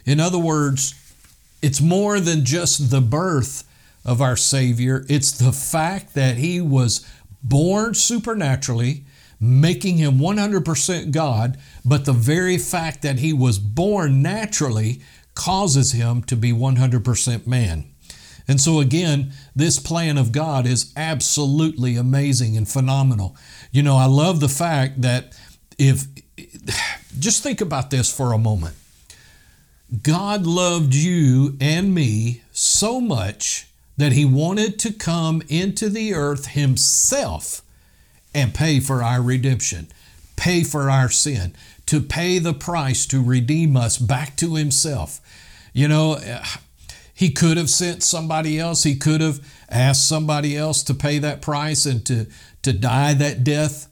In 0.04 0.20
other 0.20 0.38
words, 0.38 0.94
it's 1.60 1.80
more 1.80 2.20
than 2.20 2.44
just 2.44 2.90
the 2.90 3.00
birth 3.00 3.68
of 4.04 4.20
our 4.20 4.36
Savior, 4.36 5.04
it's 5.08 5.30
the 5.30 5.52
fact 5.52 6.14
that 6.14 6.36
He 6.36 6.60
was 6.60 7.06
born 7.42 7.94
supernaturally, 7.94 9.04
making 9.38 9.98
Him 9.98 10.18
100% 10.18 11.12
God, 11.12 11.56
but 11.84 12.04
the 12.04 12.12
very 12.12 12.58
fact 12.58 13.02
that 13.02 13.20
He 13.20 13.32
was 13.32 13.60
born 13.60 14.20
naturally 14.20 15.00
causes 15.34 15.92
Him 15.92 16.22
to 16.24 16.34
be 16.34 16.52
100% 16.52 17.46
man. 17.46 17.91
And 18.48 18.60
so, 18.60 18.80
again, 18.80 19.32
this 19.54 19.78
plan 19.78 20.18
of 20.18 20.32
God 20.32 20.66
is 20.66 20.92
absolutely 20.96 21.96
amazing 21.96 22.56
and 22.56 22.68
phenomenal. 22.68 23.36
You 23.70 23.82
know, 23.82 23.96
I 23.96 24.06
love 24.06 24.40
the 24.40 24.48
fact 24.48 25.02
that 25.02 25.38
if, 25.78 26.06
just 27.18 27.42
think 27.42 27.60
about 27.60 27.90
this 27.90 28.14
for 28.14 28.32
a 28.32 28.38
moment. 28.38 28.76
God 30.02 30.46
loved 30.46 30.94
you 30.94 31.56
and 31.60 31.94
me 31.94 32.42
so 32.52 33.00
much 33.00 33.66
that 33.96 34.12
He 34.12 34.24
wanted 34.24 34.78
to 34.80 34.92
come 34.92 35.42
into 35.48 35.88
the 35.88 36.14
earth 36.14 36.48
Himself 36.48 37.62
and 38.34 38.54
pay 38.54 38.80
for 38.80 39.02
our 39.02 39.20
redemption, 39.20 39.88
pay 40.36 40.64
for 40.64 40.88
our 40.88 41.10
sin, 41.10 41.54
to 41.86 42.00
pay 42.00 42.38
the 42.38 42.54
price 42.54 43.06
to 43.06 43.22
redeem 43.22 43.76
us 43.76 43.98
back 43.98 44.36
to 44.36 44.54
Himself. 44.54 45.20
You 45.74 45.88
know, 45.88 46.18
he 47.22 47.30
could 47.30 47.56
have 47.56 47.70
sent 47.70 48.02
somebody 48.02 48.58
else. 48.58 48.82
He 48.82 48.96
could 48.96 49.20
have 49.20 49.38
asked 49.70 50.08
somebody 50.08 50.56
else 50.56 50.82
to 50.82 50.92
pay 50.92 51.20
that 51.20 51.40
price 51.40 51.86
and 51.86 52.04
to, 52.06 52.26
to 52.62 52.72
die 52.72 53.14
that 53.14 53.44
death. 53.44 53.86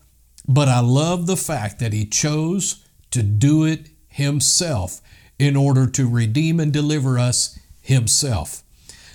But 0.48 0.66
I 0.66 0.80
love 0.80 1.28
the 1.28 1.36
fact 1.36 1.78
that 1.78 1.92
he 1.92 2.06
chose 2.06 2.84
to 3.12 3.22
do 3.22 3.64
it 3.64 3.90
himself 4.08 5.00
in 5.38 5.54
order 5.54 5.86
to 5.86 6.10
redeem 6.10 6.58
and 6.58 6.72
deliver 6.72 7.20
us 7.20 7.56
himself. 7.80 8.64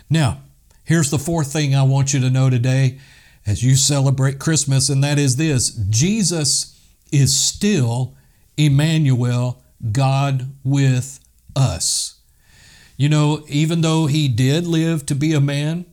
Now, 0.10 0.44
here's 0.86 1.12
the 1.12 1.20
fourth 1.20 1.52
thing 1.52 1.76
I 1.76 1.84
want 1.84 2.14
you 2.14 2.22
to 2.22 2.30
know 2.30 2.50
today 2.50 3.00
as 3.46 3.66
you 3.66 3.76
celebrate 3.76 4.40
Christmas, 4.40 4.88
and 4.88 5.04
that 5.04 5.20
is 5.20 5.36
this 5.36 5.72
Jesus 5.72 6.82
is 7.12 7.36
still 7.36 8.16
Emmanuel, 8.56 9.62
God 9.92 10.54
with 10.64 11.20
us. 11.54 12.15
You 12.98 13.10
know, 13.10 13.44
even 13.48 13.82
though 13.82 14.06
he 14.06 14.28
did 14.28 14.66
live 14.66 15.06
to 15.08 15.16
be 15.16 15.34
a 15.34 15.42
man, 15.42 15.86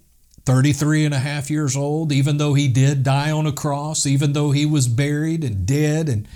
33 0.44 1.04
and 1.04 1.14
a 1.14 1.18
half 1.18 1.50
years 1.50 1.76
old, 1.76 2.12
even 2.12 2.38
though 2.38 2.54
he 2.54 2.68
did 2.68 3.02
die 3.02 3.30
on 3.30 3.46
a 3.46 3.52
cross, 3.52 4.06
even 4.06 4.32
though 4.32 4.50
he 4.50 4.66
was 4.66 4.88
buried 4.88 5.44
and 5.44 5.66
dead, 5.66 6.08
and 6.08 6.28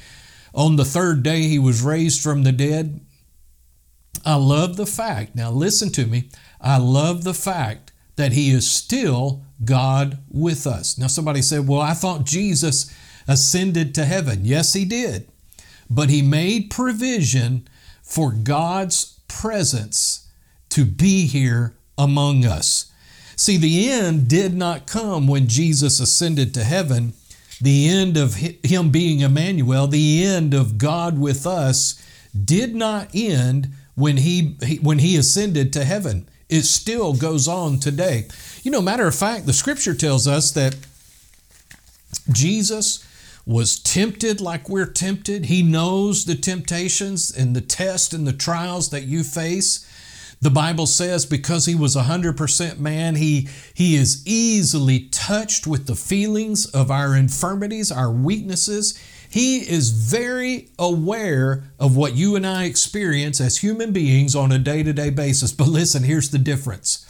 on 0.55 0.76
the 0.76 0.85
third 0.85 1.22
day 1.22 1.42
he 1.42 1.59
was 1.59 1.83
raised 1.83 2.22
from 2.22 2.42
the 2.42 2.52
dead, 2.52 3.00
I 4.24 4.37
love 4.37 4.76
the 4.76 4.87
fact, 4.87 5.35
now 5.35 5.50
listen 5.50 5.90
to 5.92 6.07
me, 6.07 6.31
I 6.61 6.79
love 6.79 7.24
the 7.24 7.35
fact 7.35 7.92
that 8.16 8.33
he 8.33 8.50
is 8.50 8.68
still 8.68 9.42
God 9.64 10.18
with 10.31 10.66
us. 10.66 10.98
Now, 10.98 11.07
somebody 11.07 11.42
said, 11.42 11.68
Well, 11.68 11.81
I 11.81 11.94
thought 11.94 12.24
Jesus 12.24 12.92
ascended 13.29 13.94
to 13.94 14.05
heaven. 14.05 14.44
Yes, 14.44 14.72
he 14.72 14.85
did. 14.85 15.29
But 15.88 16.11
he 16.11 16.22
made 16.22 16.70
provision 16.70 17.68
for 18.02 18.33
God's 18.33 19.18
presence 19.29 20.26
to 20.77 20.85
be 20.85 21.27
here 21.27 21.73
among 21.97 22.45
us. 22.45 22.93
See, 23.35 23.57
the 23.57 23.91
end 23.91 24.29
did 24.29 24.53
not 24.53 24.87
come 24.87 25.27
when 25.27 25.49
Jesus 25.49 26.01
ascended 26.01 26.53
to 26.53 26.65
heaven. 26.65 27.15
The 27.62 27.89
end 27.89 28.19
of 28.19 28.35
Him 28.35 28.91
being 28.91 29.21
Emmanuel, 29.21 29.87
the 29.87 30.23
end 30.23 30.53
of 30.53 30.77
God 30.77 31.19
with 31.19 31.47
us, 31.47 31.95
did 32.33 32.75
not 32.75 33.09
end 33.15 33.71
when 33.95 34.19
He, 34.19 34.59
when 34.83 34.99
he 34.99 35.17
ascended 35.17 35.73
to 35.73 35.85
heaven. 35.87 36.29
It 36.51 36.65
still 36.65 37.15
goes 37.15 37.49
on 37.49 37.79
today. 37.79 38.27
You 38.62 38.71
know, 38.71 38.83
matter 38.83 39.07
of 39.07 39.15
fact, 39.15 39.47
the 39.47 39.55
scripture 39.55 39.95
tells 39.95 40.29
us 40.29 40.51
that 40.51 40.77
Jesus 42.31 43.03
was 43.47 43.79
tempted 43.79 44.43
like 44.43 44.69
we're 44.69 44.85
tempted. 44.85 45.47
He 45.47 45.62
knows 45.62 46.27
the 46.27 46.35
temptations 46.35 47.35
and 47.35 47.57
the 47.57 47.62
tests 47.62 48.12
and 48.12 48.27
the 48.27 48.35
trials 48.35 48.91
that 48.91 49.05
you 49.05 49.25
face. 49.25 49.91
The 50.40 50.51
Bible 50.51 50.87
says 50.87 51.25
because 51.25 51.66
he 51.66 51.75
was 51.75 51.96
100% 51.96 52.79
man, 52.79 53.16
he, 53.16 53.49
he 53.75 53.96
is 53.96 54.22
easily 54.27 55.09
touched 55.09 55.66
with 55.66 55.87
the 55.87 55.96
feelings 55.96 56.66
of 56.66 56.90
our 56.90 57.16
infirmities, 57.16 57.90
our 57.90 58.11
weaknesses. 58.11 58.99
He 59.31 59.59
is 59.59 59.90
very 59.90 60.68
aware 60.79 61.64
of 61.79 61.96
what 61.96 62.14
you 62.14 62.37
and 62.37 62.46
I 62.46 62.64
experience 62.64 63.40
as 63.40 63.59
human 63.59 63.92
beings 63.92 64.35
on 64.35 64.53
a 64.53 64.59
day 64.59 64.83
to 64.83 64.92
day 64.92 65.11
basis. 65.11 65.53
But 65.53 65.68
listen, 65.68 66.05
here's 66.05 66.31
the 66.31 66.38
difference. 66.38 67.03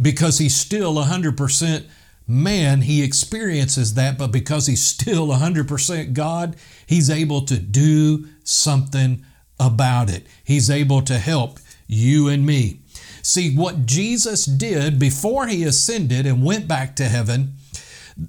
Because 0.00 0.38
he's 0.38 0.56
still 0.56 0.94
100% 0.94 1.84
man, 2.26 2.82
he 2.82 3.02
experiences 3.02 3.94
that, 3.94 4.18
but 4.18 4.32
because 4.32 4.66
he's 4.66 4.84
still 4.84 5.28
100% 5.28 6.12
God, 6.12 6.56
he's 6.86 7.10
able 7.10 7.42
to 7.42 7.58
do 7.58 8.26
something 8.42 9.24
about 9.60 10.10
it. 10.10 10.26
He's 10.42 10.70
able 10.70 11.02
to 11.02 11.18
help 11.18 11.58
you 11.94 12.28
and 12.28 12.44
me. 12.44 12.80
See, 13.22 13.54
what 13.54 13.86
Jesus 13.86 14.44
did 14.44 14.98
before 14.98 15.46
he 15.46 15.64
ascended 15.64 16.26
and 16.26 16.44
went 16.44 16.68
back 16.68 16.94
to 16.96 17.04
heaven, 17.04 17.54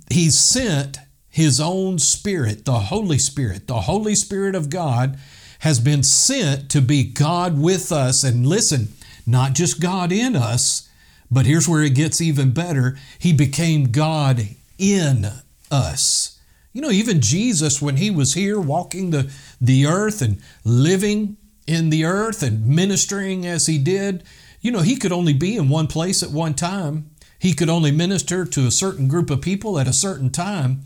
he 0.09 0.29
sent 0.29 0.97
his 1.29 1.59
own 1.59 1.99
Spirit, 1.99 2.63
the 2.63 2.79
Holy 2.79 3.17
Spirit. 3.17 3.67
The 3.67 3.81
Holy 3.81 4.15
Spirit 4.15 4.55
of 4.55 4.69
God 4.69 5.19
has 5.59 5.79
been 5.79 6.03
sent 6.03 6.69
to 6.71 6.81
be 6.81 7.03
God 7.03 7.59
with 7.59 7.91
us. 7.91 8.23
And 8.23 8.47
listen, 8.47 8.89
not 9.27 9.53
just 9.53 9.81
God 9.81 10.11
in 10.11 10.35
us, 10.35 10.89
but 11.29 11.45
here's 11.45 11.67
where 11.67 11.83
it 11.83 11.95
gets 11.95 12.21
even 12.21 12.51
better 12.51 12.97
He 13.19 13.33
became 13.33 13.91
God 13.91 14.47
in 14.77 15.27
us. 15.69 16.39
You 16.71 16.81
know, 16.81 16.91
even 16.91 17.21
Jesus, 17.21 17.81
when 17.81 17.97
he 17.97 18.11
was 18.11 18.33
here 18.33 18.59
walking 18.59 19.11
the, 19.11 19.31
the 19.61 19.85
earth 19.85 20.21
and 20.21 20.41
living 20.65 21.37
in 21.67 21.89
the 21.89 22.05
earth 22.05 22.43
and 22.43 22.67
ministering 22.67 23.45
as 23.45 23.65
he 23.65 23.77
did, 23.77 24.23
you 24.61 24.71
know, 24.71 24.81
he 24.81 24.95
could 24.95 25.11
only 25.11 25.33
be 25.33 25.55
in 25.55 25.69
one 25.69 25.87
place 25.87 26.23
at 26.23 26.31
one 26.31 26.53
time. 26.53 27.09
He 27.37 27.53
could 27.53 27.69
only 27.69 27.91
minister 27.91 28.45
to 28.45 28.67
a 28.67 28.71
certain 28.71 29.07
group 29.07 29.29
of 29.29 29.41
people 29.41 29.77
at 29.77 29.87
a 29.87 29.93
certain 29.93 30.29
time. 30.29 30.83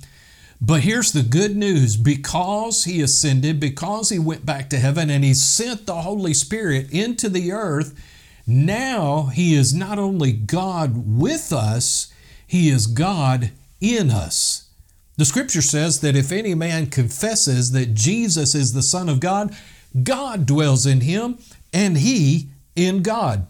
But 0.61 0.81
here's 0.81 1.13
the 1.13 1.23
good 1.23 1.55
news 1.55 1.95
because 1.95 2.83
he 2.83 3.01
ascended, 3.01 3.59
because 3.59 4.09
he 4.09 4.19
went 4.19 4.45
back 4.45 4.69
to 4.69 4.79
heaven, 4.79 5.09
and 5.09 5.23
he 5.23 5.33
sent 5.33 5.85
the 5.85 6.01
Holy 6.01 6.33
Spirit 6.33 6.91
into 6.91 7.29
the 7.29 7.53
earth, 7.53 7.97
now 8.45 9.27
he 9.27 9.53
is 9.53 9.73
not 9.73 9.99
only 9.99 10.33
God 10.33 11.19
with 11.19 11.53
us, 11.53 12.11
he 12.45 12.69
is 12.69 12.87
God 12.87 13.51
in 13.79 14.09
us. 14.09 14.69
The 15.15 15.25
scripture 15.25 15.61
says 15.61 16.01
that 16.01 16.15
if 16.15 16.31
any 16.31 16.55
man 16.55 16.87
confesses 16.87 17.71
that 17.71 17.93
Jesus 17.93 18.55
is 18.55 18.73
the 18.73 18.81
Son 18.81 19.07
of 19.07 19.19
God, 19.19 19.55
God 20.03 20.45
dwells 20.45 20.85
in 20.85 21.01
him 21.01 21.37
and 21.73 21.97
he 21.97 22.49
in 22.75 23.01
God. 23.01 23.47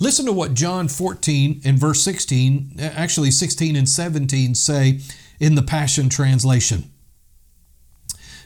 Listen 0.00 0.26
to 0.26 0.32
what 0.32 0.54
John 0.54 0.86
14 0.86 1.62
and 1.64 1.78
verse 1.78 2.00
16, 2.02 2.76
actually 2.78 3.30
16 3.30 3.74
and 3.74 3.88
17 3.88 4.54
say 4.54 5.00
in 5.40 5.54
the 5.56 5.62
Passion 5.62 6.08
Translation. 6.08 6.90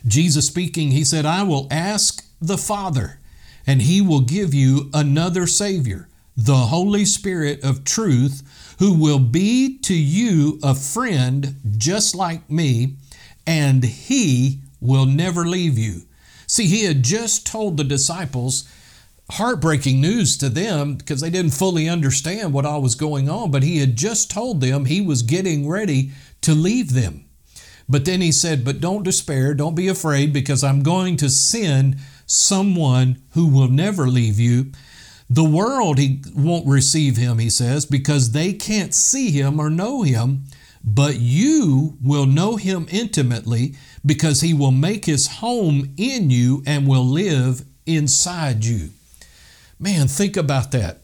Jesus 0.07 0.47
speaking, 0.47 0.91
he 0.91 1.05
said, 1.05 1.27
I 1.27 1.43
will 1.43 1.69
ask 1.71 2.25
the 2.41 2.59
Father, 2.59 3.21
and 3.67 3.83
he 3.83 4.01
will 4.01 4.21
give 4.21 4.53
you 4.55 4.91
another 4.93 5.47
Savior, 5.47 6.09
the 6.37 6.57
Holy 6.57 7.05
Spirit 7.05 7.63
of 7.63 7.85
truth, 7.85 8.75
who 8.79 8.95
will 8.99 9.21
be 9.21 9.79
to 9.81 9.95
you 9.95 10.59
a 10.63 10.75
friend 10.75 11.57
just 11.77 12.15
like 12.15 12.51
me, 12.51 12.97
and 13.47 13.85
he 13.85 14.61
will 14.81 15.07
never 15.07 15.47
leave 15.47 15.79
you. 15.79 16.03
See, 16.53 16.67
he 16.67 16.85
had 16.85 17.03
just 17.03 17.47
told 17.47 17.79
the 17.79 17.83
disciples 17.83 18.69
heartbreaking 19.31 20.03
news 20.03 20.37
to 20.37 20.51
them 20.51 20.97
because 20.97 21.23
they 21.23 21.31
didn't 21.31 21.55
fully 21.55 21.89
understand 21.89 22.53
what 22.53 22.67
all 22.67 22.83
was 22.83 22.95
going 22.95 23.31
on, 23.31 23.51
but 23.51 23.63
he 23.63 23.79
had 23.79 23.97
just 23.97 24.31
told 24.31 24.61
them 24.61 24.85
he 24.85 25.01
was 25.01 25.23
getting 25.23 25.67
ready 25.67 26.11
to 26.43 26.55
leave 26.55 26.93
them. 26.93 27.25
But 27.89 28.05
then 28.05 28.21
he 28.21 28.31
said, 28.33 28.67
But 28.67 28.83
don't 28.83 29.03
despair, 29.03 29.55
don't 29.55 29.75
be 29.75 29.89
afraid, 29.89 30.35
because 30.35 30.63
I'm 30.63 30.83
going 30.83 31.17
to 31.17 31.31
send 31.31 31.97
someone 32.27 33.23
who 33.31 33.47
will 33.47 33.69
never 33.69 34.07
leave 34.07 34.39
you. 34.39 34.73
The 35.31 35.45
world 35.45 35.97
he 35.97 36.21
won't 36.37 36.67
receive 36.67 37.17
him, 37.17 37.39
he 37.39 37.49
says, 37.49 37.87
because 37.87 38.33
they 38.33 38.53
can't 38.53 38.93
see 38.93 39.31
him 39.31 39.59
or 39.59 39.71
know 39.71 40.03
him, 40.03 40.45
but 40.85 41.17
you 41.17 41.97
will 42.03 42.27
know 42.27 42.57
him 42.57 42.87
intimately 42.91 43.75
because 44.05 44.41
he 44.41 44.53
will 44.55 44.71
make 44.71 45.05
his 45.05 45.27
home 45.39 45.95
in 45.97 46.31
you 46.31 46.63
and 46.67 46.87
will 46.89 47.05
live 47.05 47.65
inside 47.87 48.65
you. 48.65 48.91
Man, 49.79 50.09
think 50.09 50.37
about 50.37 50.73
that. 50.73 50.99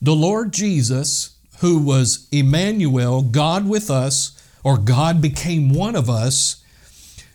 The 0.00 0.14
Lord 0.14 0.52
Jesus, 0.52 1.36
who 1.60 1.78
was 1.78 2.28
Emmanuel, 2.30 3.22
God 3.22 3.68
with 3.68 3.90
us, 3.90 4.34
or 4.62 4.78
God 4.78 5.20
became 5.20 5.72
one 5.72 5.96
of 5.96 6.08
us, 6.10 6.62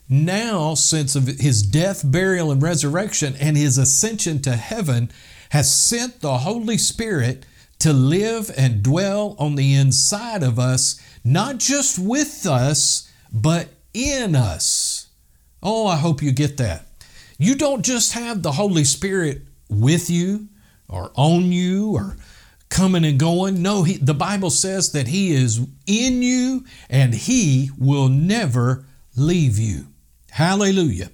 now, 0.09 0.75
since 0.75 1.15
of 1.15 1.27
his 1.27 1.63
death, 1.63 2.03
burial, 2.05 2.51
and 2.51 2.61
resurrection, 2.61 3.35
and 3.39 3.57
his 3.57 3.77
ascension 3.77 4.41
to 4.41 4.55
heaven, 4.55 5.09
has 5.49 5.73
sent 5.73 6.19
the 6.19 6.39
Holy 6.39 6.77
Spirit 6.77 7.45
to 7.79 7.93
live 7.93 8.51
and 8.55 8.83
dwell 8.83 9.35
on 9.39 9.55
the 9.55 9.73
inside 9.73 10.43
of 10.43 10.59
us, 10.59 11.01
not 11.23 11.57
just 11.57 11.97
with 11.97 12.45
us, 12.45 13.11
but 13.31 13.69
in 13.93 14.35
us. 14.35 15.02
Oh, 15.63 15.87
I 15.87 15.95
hope 15.95 16.21
you 16.21 16.31
get 16.33 16.57
that. 16.57 16.85
You 17.37 17.55
don't 17.55 17.83
just 17.83 18.13
have 18.13 18.43
the 18.43 18.51
Holy 18.51 18.83
Spirit 18.83 19.41
with 19.69 20.09
you 20.09 20.49
or 20.89 21.11
on 21.15 21.51
you 21.51 21.95
or 21.95 22.17
coming 22.69 23.05
and 23.05 23.19
going. 23.19 23.61
No, 23.61 23.83
he, 23.83 23.97
the 23.97 24.13
Bible 24.13 24.49
says 24.49 24.91
that 24.91 25.07
He 25.07 25.33
is 25.33 25.65
in 25.87 26.21
you 26.21 26.65
and 26.89 27.13
He 27.13 27.71
will 27.77 28.09
never 28.09 28.85
leave 29.15 29.57
you. 29.57 29.87
Hallelujah. 30.31 31.11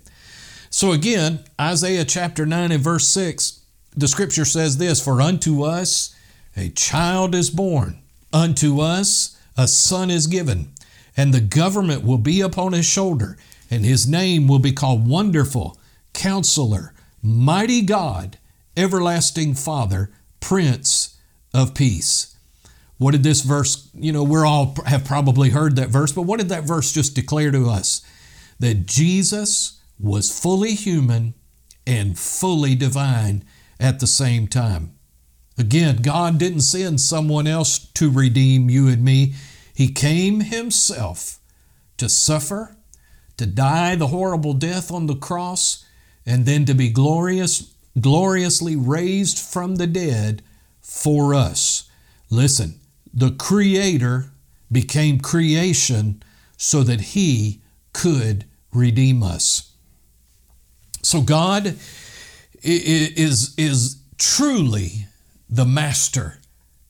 So 0.70 0.92
again, 0.94 1.44
Isaiah 1.60 2.06
chapter 2.06 2.46
9 2.46 2.72
and 2.72 2.84
verse 2.84 3.08
6, 3.08 3.62
the 3.96 4.08
scripture 4.08 4.46
says 4.46 4.78
this 4.78 5.04
For 5.04 5.22
unto 5.22 5.64
us 5.64 6.16
a 6.56 6.70
child 6.70 7.36
is 7.36 7.50
born, 7.50 8.00
unto 8.32 8.80
us 8.80 9.38
a 9.58 9.68
son 9.68 10.10
is 10.10 10.28
given, 10.28 10.72
and 11.18 11.34
the 11.34 11.42
government 11.42 12.04
will 12.04 12.18
be 12.18 12.42
upon 12.42 12.74
his 12.74 12.86
shoulder, 12.86 13.38
and 13.70 13.86
his 13.86 14.08
name 14.08 14.48
will 14.48 14.60
be 14.60 14.72
called 14.72 15.08
Wonderful, 15.08 15.78
Counselor, 16.14 16.94
Mighty 17.22 17.82
God, 17.82 18.38
Everlasting 18.76 19.56
Father, 19.56 20.12
Prince 20.40 21.18
of 21.54 21.74
peace. 21.74 22.36
What 22.98 23.12
did 23.12 23.24
this 23.24 23.42
verse, 23.42 23.90
you 23.94 24.12
know, 24.12 24.24
we're 24.24 24.46
all 24.46 24.76
have 24.86 25.06
probably 25.06 25.50
heard 25.52 25.76
that 25.78 25.90
verse, 25.90 26.12
but 26.12 26.24
what 26.24 26.40
did 26.40 26.50
that 26.50 26.66
verse 26.66 26.92
just 26.92 27.16
declare 27.16 27.52
to 27.52 27.70
us? 27.70 28.02
That 28.60 28.86
Jesus 28.86 29.80
was 30.00 30.38
fully 30.38 30.74
human 30.74 31.34
and 31.88 32.20
fully 32.20 32.76
divine 32.76 33.44
at 33.80 34.00
the 34.00 34.08
same 34.08 34.48
time. 34.48 34.96
Again, 35.58 35.98
God 35.98 36.38
didn't 36.38 36.62
send 36.62 37.02
someone 37.02 37.48
else 37.48 37.80
to 37.80 38.10
redeem 38.10 38.70
you 38.70 38.88
and 38.88 39.04
me. 39.04 39.34
He 39.74 39.90
came 39.90 40.42
Himself 40.42 41.40
to 41.98 42.08
suffer, 42.08 42.78
to 43.40 43.46
die 43.46 43.96
the 43.96 44.08
horrible 44.08 44.54
death 44.54 44.92
on 44.92 45.08
the 45.08 45.16
cross, 45.16 45.86
and 46.26 46.46
then 46.46 46.66
to 46.66 46.74
be 46.74 46.90
glorious, 46.90 47.74
gloriously 48.00 48.76
raised 48.76 49.40
from 49.40 49.76
the 49.76 49.88
dead 49.88 50.44
for 50.82 51.34
us. 51.34 51.90
Listen, 52.30 52.80
the 53.14 53.32
Creator 53.32 54.32
became 54.72 55.20
creation 55.20 56.22
so 56.58 56.84
that 56.84 57.02
He 57.02 57.62
could 57.94 58.46
redeem 58.72 59.24
us. 59.24 59.74
So 61.02 61.22
God 61.22 61.78
is, 62.62 63.56
is 63.58 64.02
truly 64.18 65.08
the 65.50 65.66
master 65.66 66.40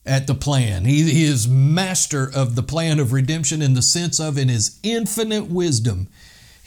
at 0.04 0.26
the 0.26 0.34
plan. 0.34 0.84
He, 0.84 1.10
he 1.10 1.24
is 1.24 1.46
master 1.46 2.30
of 2.34 2.56
the 2.56 2.62
plan 2.62 2.98
of 2.98 3.12
redemption 3.12 3.62
in 3.62 3.74
the 3.74 3.82
sense 3.82 4.18
of 4.18 4.36
in 4.36 4.48
his 4.48 4.78
infinite 4.82 5.46
wisdom. 5.46 6.08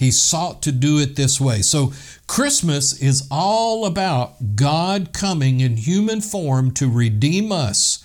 He 0.03 0.11
sought 0.11 0.61
to 0.63 0.71
do 0.71 0.99
it 0.99 1.15
this 1.15 1.41
way. 1.41 1.61
So, 1.61 1.93
Christmas 2.27 3.01
is 3.01 3.27
all 3.31 3.85
about 3.85 4.55
God 4.55 5.13
coming 5.13 5.59
in 5.59 5.77
human 5.77 6.21
form 6.21 6.71
to 6.75 6.89
redeem 6.89 7.51
us 7.51 8.03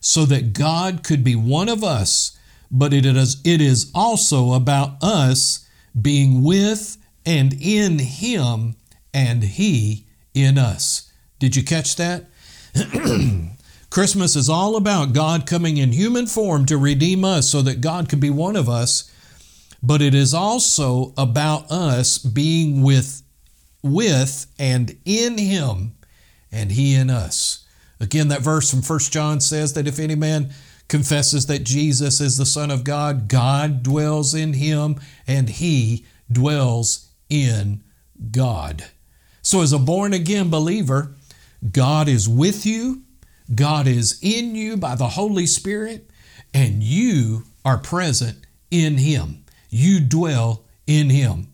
so 0.00 0.24
that 0.26 0.52
God 0.52 1.02
could 1.02 1.24
be 1.24 1.34
one 1.34 1.68
of 1.68 1.82
us, 1.82 2.38
but 2.70 2.92
it 2.92 3.04
is, 3.04 3.40
it 3.44 3.60
is 3.60 3.90
also 3.94 4.52
about 4.52 5.02
us 5.02 5.66
being 6.00 6.42
with 6.42 6.96
and 7.26 7.54
in 7.60 7.98
Him 7.98 8.76
and 9.12 9.42
He 9.42 10.06
in 10.34 10.58
us. 10.58 11.12
Did 11.38 11.56
you 11.56 11.62
catch 11.62 11.96
that? 11.96 12.26
Christmas 13.90 14.36
is 14.36 14.48
all 14.48 14.76
about 14.76 15.14
God 15.14 15.46
coming 15.46 15.78
in 15.78 15.92
human 15.92 16.26
form 16.26 16.66
to 16.66 16.76
redeem 16.76 17.24
us 17.24 17.48
so 17.50 17.62
that 17.62 17.80
God 17.80 18.08
could 18.08 18.20
be 18.20 18.30
one 18.30 18.56
of 18.56 18.68
us 18.68 19.10
but 19.82 20.02
it 20.02 20.14
is 20.14 20.34
also 20.34 21.12
about 21.16 21.70
us 21.70 22.18
being 22.18 22.82
with 22.82 23.22
with 23.82 24.46
and 24.58 24.96
in 25.04 25.38
him 25.38 25.94
and 26.50 26.72
he 26.72 26.94
in 26.94 27.10
us. 27.10 27.64
Again, 28.00 28.28
that 28.28 28.42
verse 28.42 28.70
from 28.70 28.82
1 28.82 28.98
John 29.10 29.40
says 29.40 29.72
that 29.74 29.86
if 29.86 29.98
any 29.98 30.14
man 30.14 30.52
confesses 30.88 31.46
that 31.46 31.64
Jesus 31.64 32.20
is 32.20 32.36
the 32.36 32.46
Son 32.46 32.70
of 32.70 32.84
God, 32.84 33.28
God 33.28 33.82
dwells 33.82 34.34
in 34.34 34.54
him 34.54 35.00
and 35.26 35.48
he 35.48 36.06
dwells 36.30 37.08
in 37.28 37.82
God. 38.30 38.84
So, 39.42 39.62
as 39.62 39.72
a 39.72 39.78
born 39.78 40.12
again 40.12 40.50
believer, 40.50 41.14
God 41.70 42.08
is 42.08 42.28
with 42.28 42.66
you, 42.66 43.02
God 43.54 43.86
is 43.86 44.18
in 44.22 44.54
you 44.54 44.76
by 44.76 44.94
the 44.94 45.08
Holy 45.08 45.46
Spirit, 45.46 46.10
and 46.52 46.82
you 46.82 47.44
are 47.64 47.78
present 47.78 48.46
in 48.70 48.98
him 48.98 49.44
you 49.68 50.00
dwell 50.00 50.64
in 50.86 51.10
him. 51.10 51.48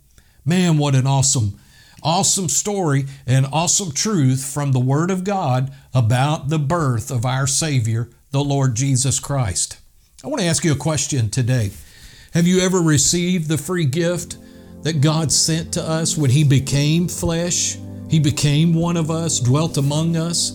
Man, 0.45 0.79
what 0.79 0.95
an 0.95 1.07
awesome, 1.07 1.59
awesome 2.03 2.49
story 2.49 3.07
and 3.27 3.47
awesome 3.53 3.93
truth 3.93 4.45
from 4.45 4.73
the 4.73 4.81
Word 4.81 5.11
of 5.11 5.25
God 5.25 5.73
about 5.95 6.49
the 6.49 6.59
birth 6.59 7.11
of 7.11 7.25
our 7.25 7.47
Savior, 7.47 8.11
the 8.31 8.45
Lord 8.45 8.75
Jesus 8.75 9.19
Christ. 9.19 9.79
I 10.23 10.29
want 10.29 10.41
to 10.41 10.47
ask 10.47 10.65
you 10.65 10.73
a 10.73 10.77
question 10.77 11.31
today. 11.31 11.71
Have 12.33 12.47
you 12.47 12.61
ever 12.61 12.81
received 12.81 13.49
the 13.49 13.59
free 13.59 13.85
gift 13.87 14.37
that 14.83 15.01
God 15.01 15.33
sent 15.33 15.73
to 15.75 15.83
us 15.83 16.17
when 16.17 16.31
He 16.31 16.45
became 16.45 17.09
flesh? 17.09 17.79
He 18.11 18.19
became 18.19 18.75
one 18.75 18.97
of 18.97 19.11
us, 19.11 19.41
dwelt 19.41 19.77
among 19.77 20.17
us, 20.17 20.51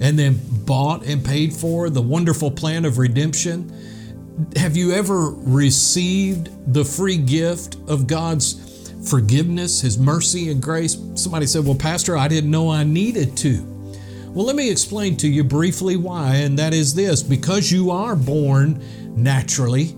and 0.00 0.18
then 0.18 0.40
bought 0.64 1.04
and 1.04 1.24
paid 1.24 1.52
for 1.52 1.90
the 1.90 2.02
wonderful 2.02 2.50
plan 2.50 2.84
of 2.84 2.98
redemption 2.98 3.72
have 4.56 4.76
you 4.76 4.92
ever 4.92 5.30
received 5.30 6.74
the 6.74 6.84
free 6.84 7.18
gift 7.18 7.76
of 7.88 8.06
God's 8.06 8.90
forgiveness, 9.08 9.80
His 9.80 9.98
mercy 9.98 10.50
and 10.50 10.62
grace? 10.62 10.96
Somebody 11.14 11.46
said, 11.46 11.64
Well, 11.64 11.74
Pastor, 11.74 12.16
I 12.16 12.28
didn't 12.28 12.50
know 12.50 12.70
I 12.70 12.84
needed 12.84 13.36
to. 13.38 13.62
Well, 14.28 14.46
let 14.46 14.56
me 14.56 14.70
explain 14.70 15.16
to 15.18 15.28
you 15.28 15.44
briefly 15.44 15.96
why, 15.96 16.36
and 16.36 16.58
that 16.58 16.72
is 16.72 16.94
this 16.94 17.22
because 17.22 17.70
you 17.70 17.90
are 17.90 18.16
born 18.16 18.82
naturally, 19.14 19.94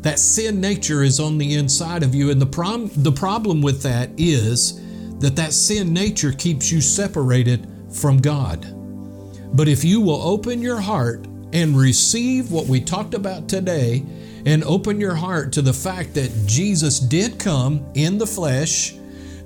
that 0.00 0.18
sin 0.18 0.60
nature 0.60 1.02
is 1.02 1.20
on 1.20 1.38
the 1.38 1.54
inside 1.54 2.02
of 2.02 2.14
you. 2.14 2.30
And 2.30 2.40
the, 2.40 2.46
prom- 2.46 2.90
the 2.96 3.12
problem 3.12 3.62
with 3.62 3.82
that 3.82 4.10
is 4.16 4.80
that 5.20 5.36
that 5.36 5.52
sin 5.52 5.92
nature 5.92 6.32
keeps 6.32 6.72
you 6.72 6.80
separated 6.80 7.68
from 7.92 8.18
God. 8.18 8.66
But 9.54 9.68
if 9.68 9.84
you 9.84 10.00
will 10.00 10.22
open 10.22 10.60
your 10.60 10.80
heart 10.80 11.26
and 11.52 11.76
receive 11.76 12.50
what 12.50 12.66
we 12.66 12.80
talked 12.80 13.14
about 13.14 13.48
today 13.48 14.04
and 14.46 14.62
open 14.64 15.00
your 15.00 15.14
heart 15.14 15.52
to 15.52 15.62
the 15.62 15.72
fact 15.72 16.14
that 16.14 16.30
Jesus 16.46 17.00
did 17.00 17.38
come 17.38 17.84
in 17.94 18.18
the 18.18 18.26
flesh, 18.26 18.94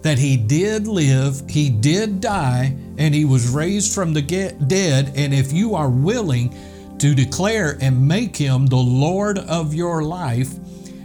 that 0.03 0.19
he 0.19 0.37
did 0.37 0.87
live, 0.87 1.43
he 1.49 1.71
did 1.71 2.21
die, 2.21 2.77
and 2.99 3.15
he 3.15 3.25
was 3.25 3.49
raised 3.49 3.95
from 3.95 4.13
the 4.13 4.23
dead. 4.23 5.13
And 5.17 5.33
if 5.33 5.53
you 5.53 5.75
are 5.75 5.89
willing 5.89 6.55
to 6.99 7.15
declare 7.15 7.79
and 7.81 8.07
make 8.07 8.37
him 8.37 8.67
the 8.67 8.77
Lord 8.77 9.39
of 9.39 9.75
your 9.75 10.03
life, 10.03 10.51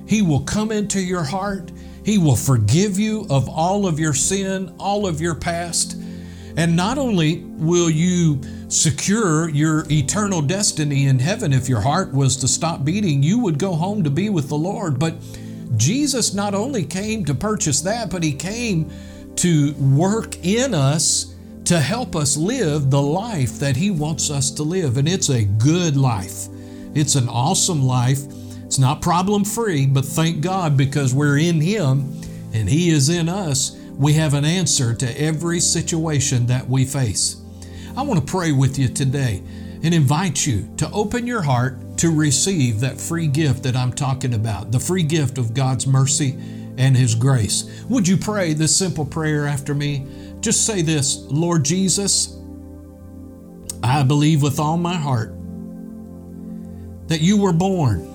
he 0.08 0.22
will 0.22 0.42
come 0.42 0.72
into 0.72 1.02
your 1.02 1.24
heart. 1.24 1.72
He 2.04 2.18
will 2.18 2.36
forgive 2.36 2.98
you 2.98 3.26
of 3.30 3.50
all 3.50 3.86
of 3.86 4.00
your 4.00 4.14
sin, 4.14 4.74
all 4.80 5.06
of 5.06 5.20
your 5.20 5.36
past. 5.36 5.98
And 6.56 6.76
not 6.76 6.98
only 6.98 7.44
will 7.44 7.90
you 7.90 8.42
secure 8.68 9.50
your 9.50 9.86
eternal 9.90 10.42
destiny 10.42 11.08
in 11.08 11.20
heaven 11.20 11.54
if 11.54 11.70
your 11.70 11.82
heart 11.82 12.14
was 12.14 12.36
to 12.38 12.48
stop 12.48 12.84
beating, 12.84 13.24
you 13.24 13.40
would 13.40 13.58
go 13.58 13.74
home 13.74 14.04
to 14.04 14.10
be 14.10 14.30
with 14.30 14.50
the 14.50 14.58
Lord. 14.58 15.00
But 15.00 15.16
Jesus 15.78 16.34
not 16.34 16.54
only 16.54 16.84
came 16.84 17.24
to 17.26 17.34
purchase 17.34 17.82
that, 17.82 18.10
but 18.10 18.24
He 18.24 18.34
came 18.34 18.92
to 19.38 19.74
work 19.74 20.44
in 20.46 20.74
us 20.74 21.36
to 21.66 21.80
help 21.80 22.16
us 22.16 22.38
live 22.38 22.90
the 22.90 23.02
life 23.02 23.60
that 23.60 23.76
He 23.76 23.92
wants 23.92 24.30
us 24.30 24.52
to 24.52 24.64
live. 24.64 24.98
And 24.98 25.08
it's 25.08 25.30
a 25.30 25.46
good 25.46 25.96
life, 25.96 26.48
it's 26.94 27.16
an 27.16 27.30
awesome 27.30 27.84
life. 27.84 28.20
It's 28.66 28.80
not 28.80 29.02
problem 29.02 29.46
free, 29.46 29.86
but 29.86 30.04
thank 30.04 30.42
God 30.42 30.76
because 30.76 31.14
we're 31.14 31.38
in 31.38 31.62
Him 31.62 32.22
and 32.54 32.68
He 32.68 32.90
is 32.90 33.08
in 33.08 33.30
us 33.30 33.78
we 33.98 34.14
have 34.14 34.36
an 34.36 34.46
answer 34.46 34.94
to 34.94 35.20
every 35.22 35.60
situation 35.60 36.46
that 36.46 36.68
we 36.68 36.86
face. 36.86 37.38
I 37.98 38.04
want 38.04 38.20
to 38.20 38.32
pray 38.32 38.52
with 38.52 38.78
you 38.78 38.88
today 38.90 39.42
and 39.82 39.92
invite 39.92 40.46
you 40.46 40.70
to 40.78 40.88
open 40.92 41.26
your 41.26 41.42
heart 41.42 41.98
to 41.98 42.16
receive 42.16 42.82
that 42.82 43.02
free 43.02 43.26
gift 43.26 43.64
that 43.64 43.76
I'm 43.76 43.92
talking 43.92 44.36
about 44.36 44.72
the 44.72 44.80
free 44.80 45.02
gift 45.02 45.40
of 45.40 45.56
God's 45.56 45.88
mercy 45.88 46.38
and 46.78 46.96
His 46.96 47.16
grace. 47.16 47.84
Would 47.90 48.08
you 48.08 48.16
pray 48.16 48.54
this 48.54 48.76
simple 48.76 49.04
prayer 49.04 49.48
after 49.48 49.74
me? 49.74 50.06
Just 50.42 50.64
say 50.64 50.84
this 50.84 51.18
Lord 51.24 51.66
Jesus, 51.66 52.38
I 53.82 54.04
believe 54.04 54.44
with 54.44 54.60
all 54.60 54.78
my 54.78 54.96
heart 54.96 55.34
that 57.08 57.22
you 57.22 57.42
were 57.42 57.52
born, 57.52 58.06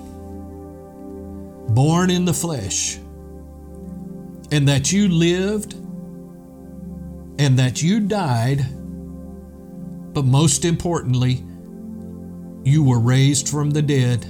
born 1.73 2.09
in 2.09 2.23
the 2.23 2.33
flesh 2.33 2.99
and 4.49 4.65
that 4.69 4.93
you 4.93 5.09
lived 5.09 5.73
and 7.37 7.59
that 7.59 7.83
you 7.83 7.99
died, 7.99 8.65
but 10.13 10.25
most 10.25 10.65
importantly, 10.65 11.43
you 12.63 12.83
were 12.83 12.99
raised 12.99 13.49
from 13.49 13.71
the 13.71 13.81
dead. 13.81 14.25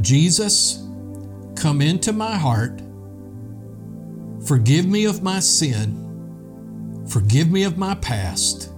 Jesus, 0.00 0.86
come 1.56 1.80
into 1.80 2.12
my 2.12 2.36
heart. 2.36 2.80
Forgive 4.46 4.86
me 4.86 5.06
of 5.06 5.22
my 5.22 5.40
sin. 5.40 7.04
Forgive 7.08 7.50
me 7.50 7.64
of 7.64 7.76
my 7.76 7.94
past. 7.96 8.72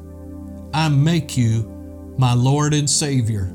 I 0.73 0.89
make 0.89 1.37
you 1.37 1.69
my 2.17 2.35
Lord 2.35 2.75
and 2.75 2.89
Savior. 2.89 3.53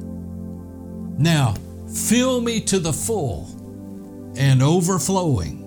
Now, 1.18 1.56
fill 1.92 2.42
me 2.42 2.62
to 2.62 2.80
the 2.80 2.94
full 2.94 3.48
and 4.38 4.62
overflowing 4.62 5.64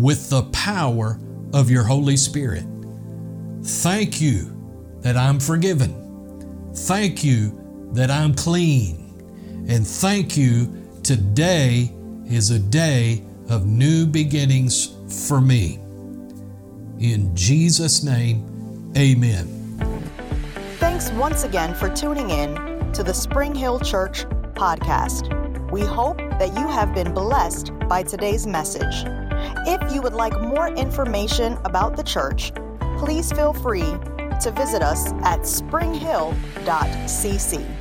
with 0.00 0.30
the 0.30 0.44
power 0.44 1.18
of 1.52 1.70
your 1.70 1.82
Holy 1.82 2.16
Spirit. 2.16 2.64
Thank 3.62 4.20
you 4.20 4.57
that 5.00 5.16
I'm 5.16 5.40
forgiven. 5.40 6.72
Thank 6.74 7.24
you 7.24 7.90
that 7.92 8.10
I'm 8.10 8.34
clean. 8.34 9.66
And 9.68 9.86
thank 9.86 10.36
you, 10.36 10.72
today 11.02 11.92
is 12.26 12.50
a 12.50 12.58
day 12.58 13.22
of 13.48 13.66
new 13.66 14.06
beginnings 14.06 14.94
for 15.28 15.40
me. 15.40 15.78
In 17.00 17.34
Jesus' 17.34 18.02
name, 18.02 18.92
amen. 18.96 19.46
Thanks 20.78 21.10
once 21.12 21.44
again 21.44 21.74
for 21.74 21.88
tuning 21.88 22.30
in 22.30 22.54
to 22.92 23.02
the 23.02 23.14
Spring 23.14 23.54
Hill 23.54 23.80
Church 23.80 24.24
podcast. 24.54 25.70
We 25.70 25.82
hope 25.82 26.18
that 26.18 26.56
you 26.58 26.66
have 26.66 26.94
been 26.94 27.12
blessed 27.12 27.72
by 27.88 28.02
today's 28.02 28.46
message. 28.46 29.04
If 29.66 29.92
you 29.92 30.02
would 30.02 30.14
like 30.14 30.38
more 30.40 30.68
information 30.68 31.58
about 31.64 31.96
the 31.96 32.02
church, 32.02 32.52
please 32.96 33.30
feel 33.32 33.52
free 33.52 33.94
to 34.40 34.50
visit 34.50 34.82
us 34.82 35.12
at 35.22 35.46
springhill.cc. 35.46 37.77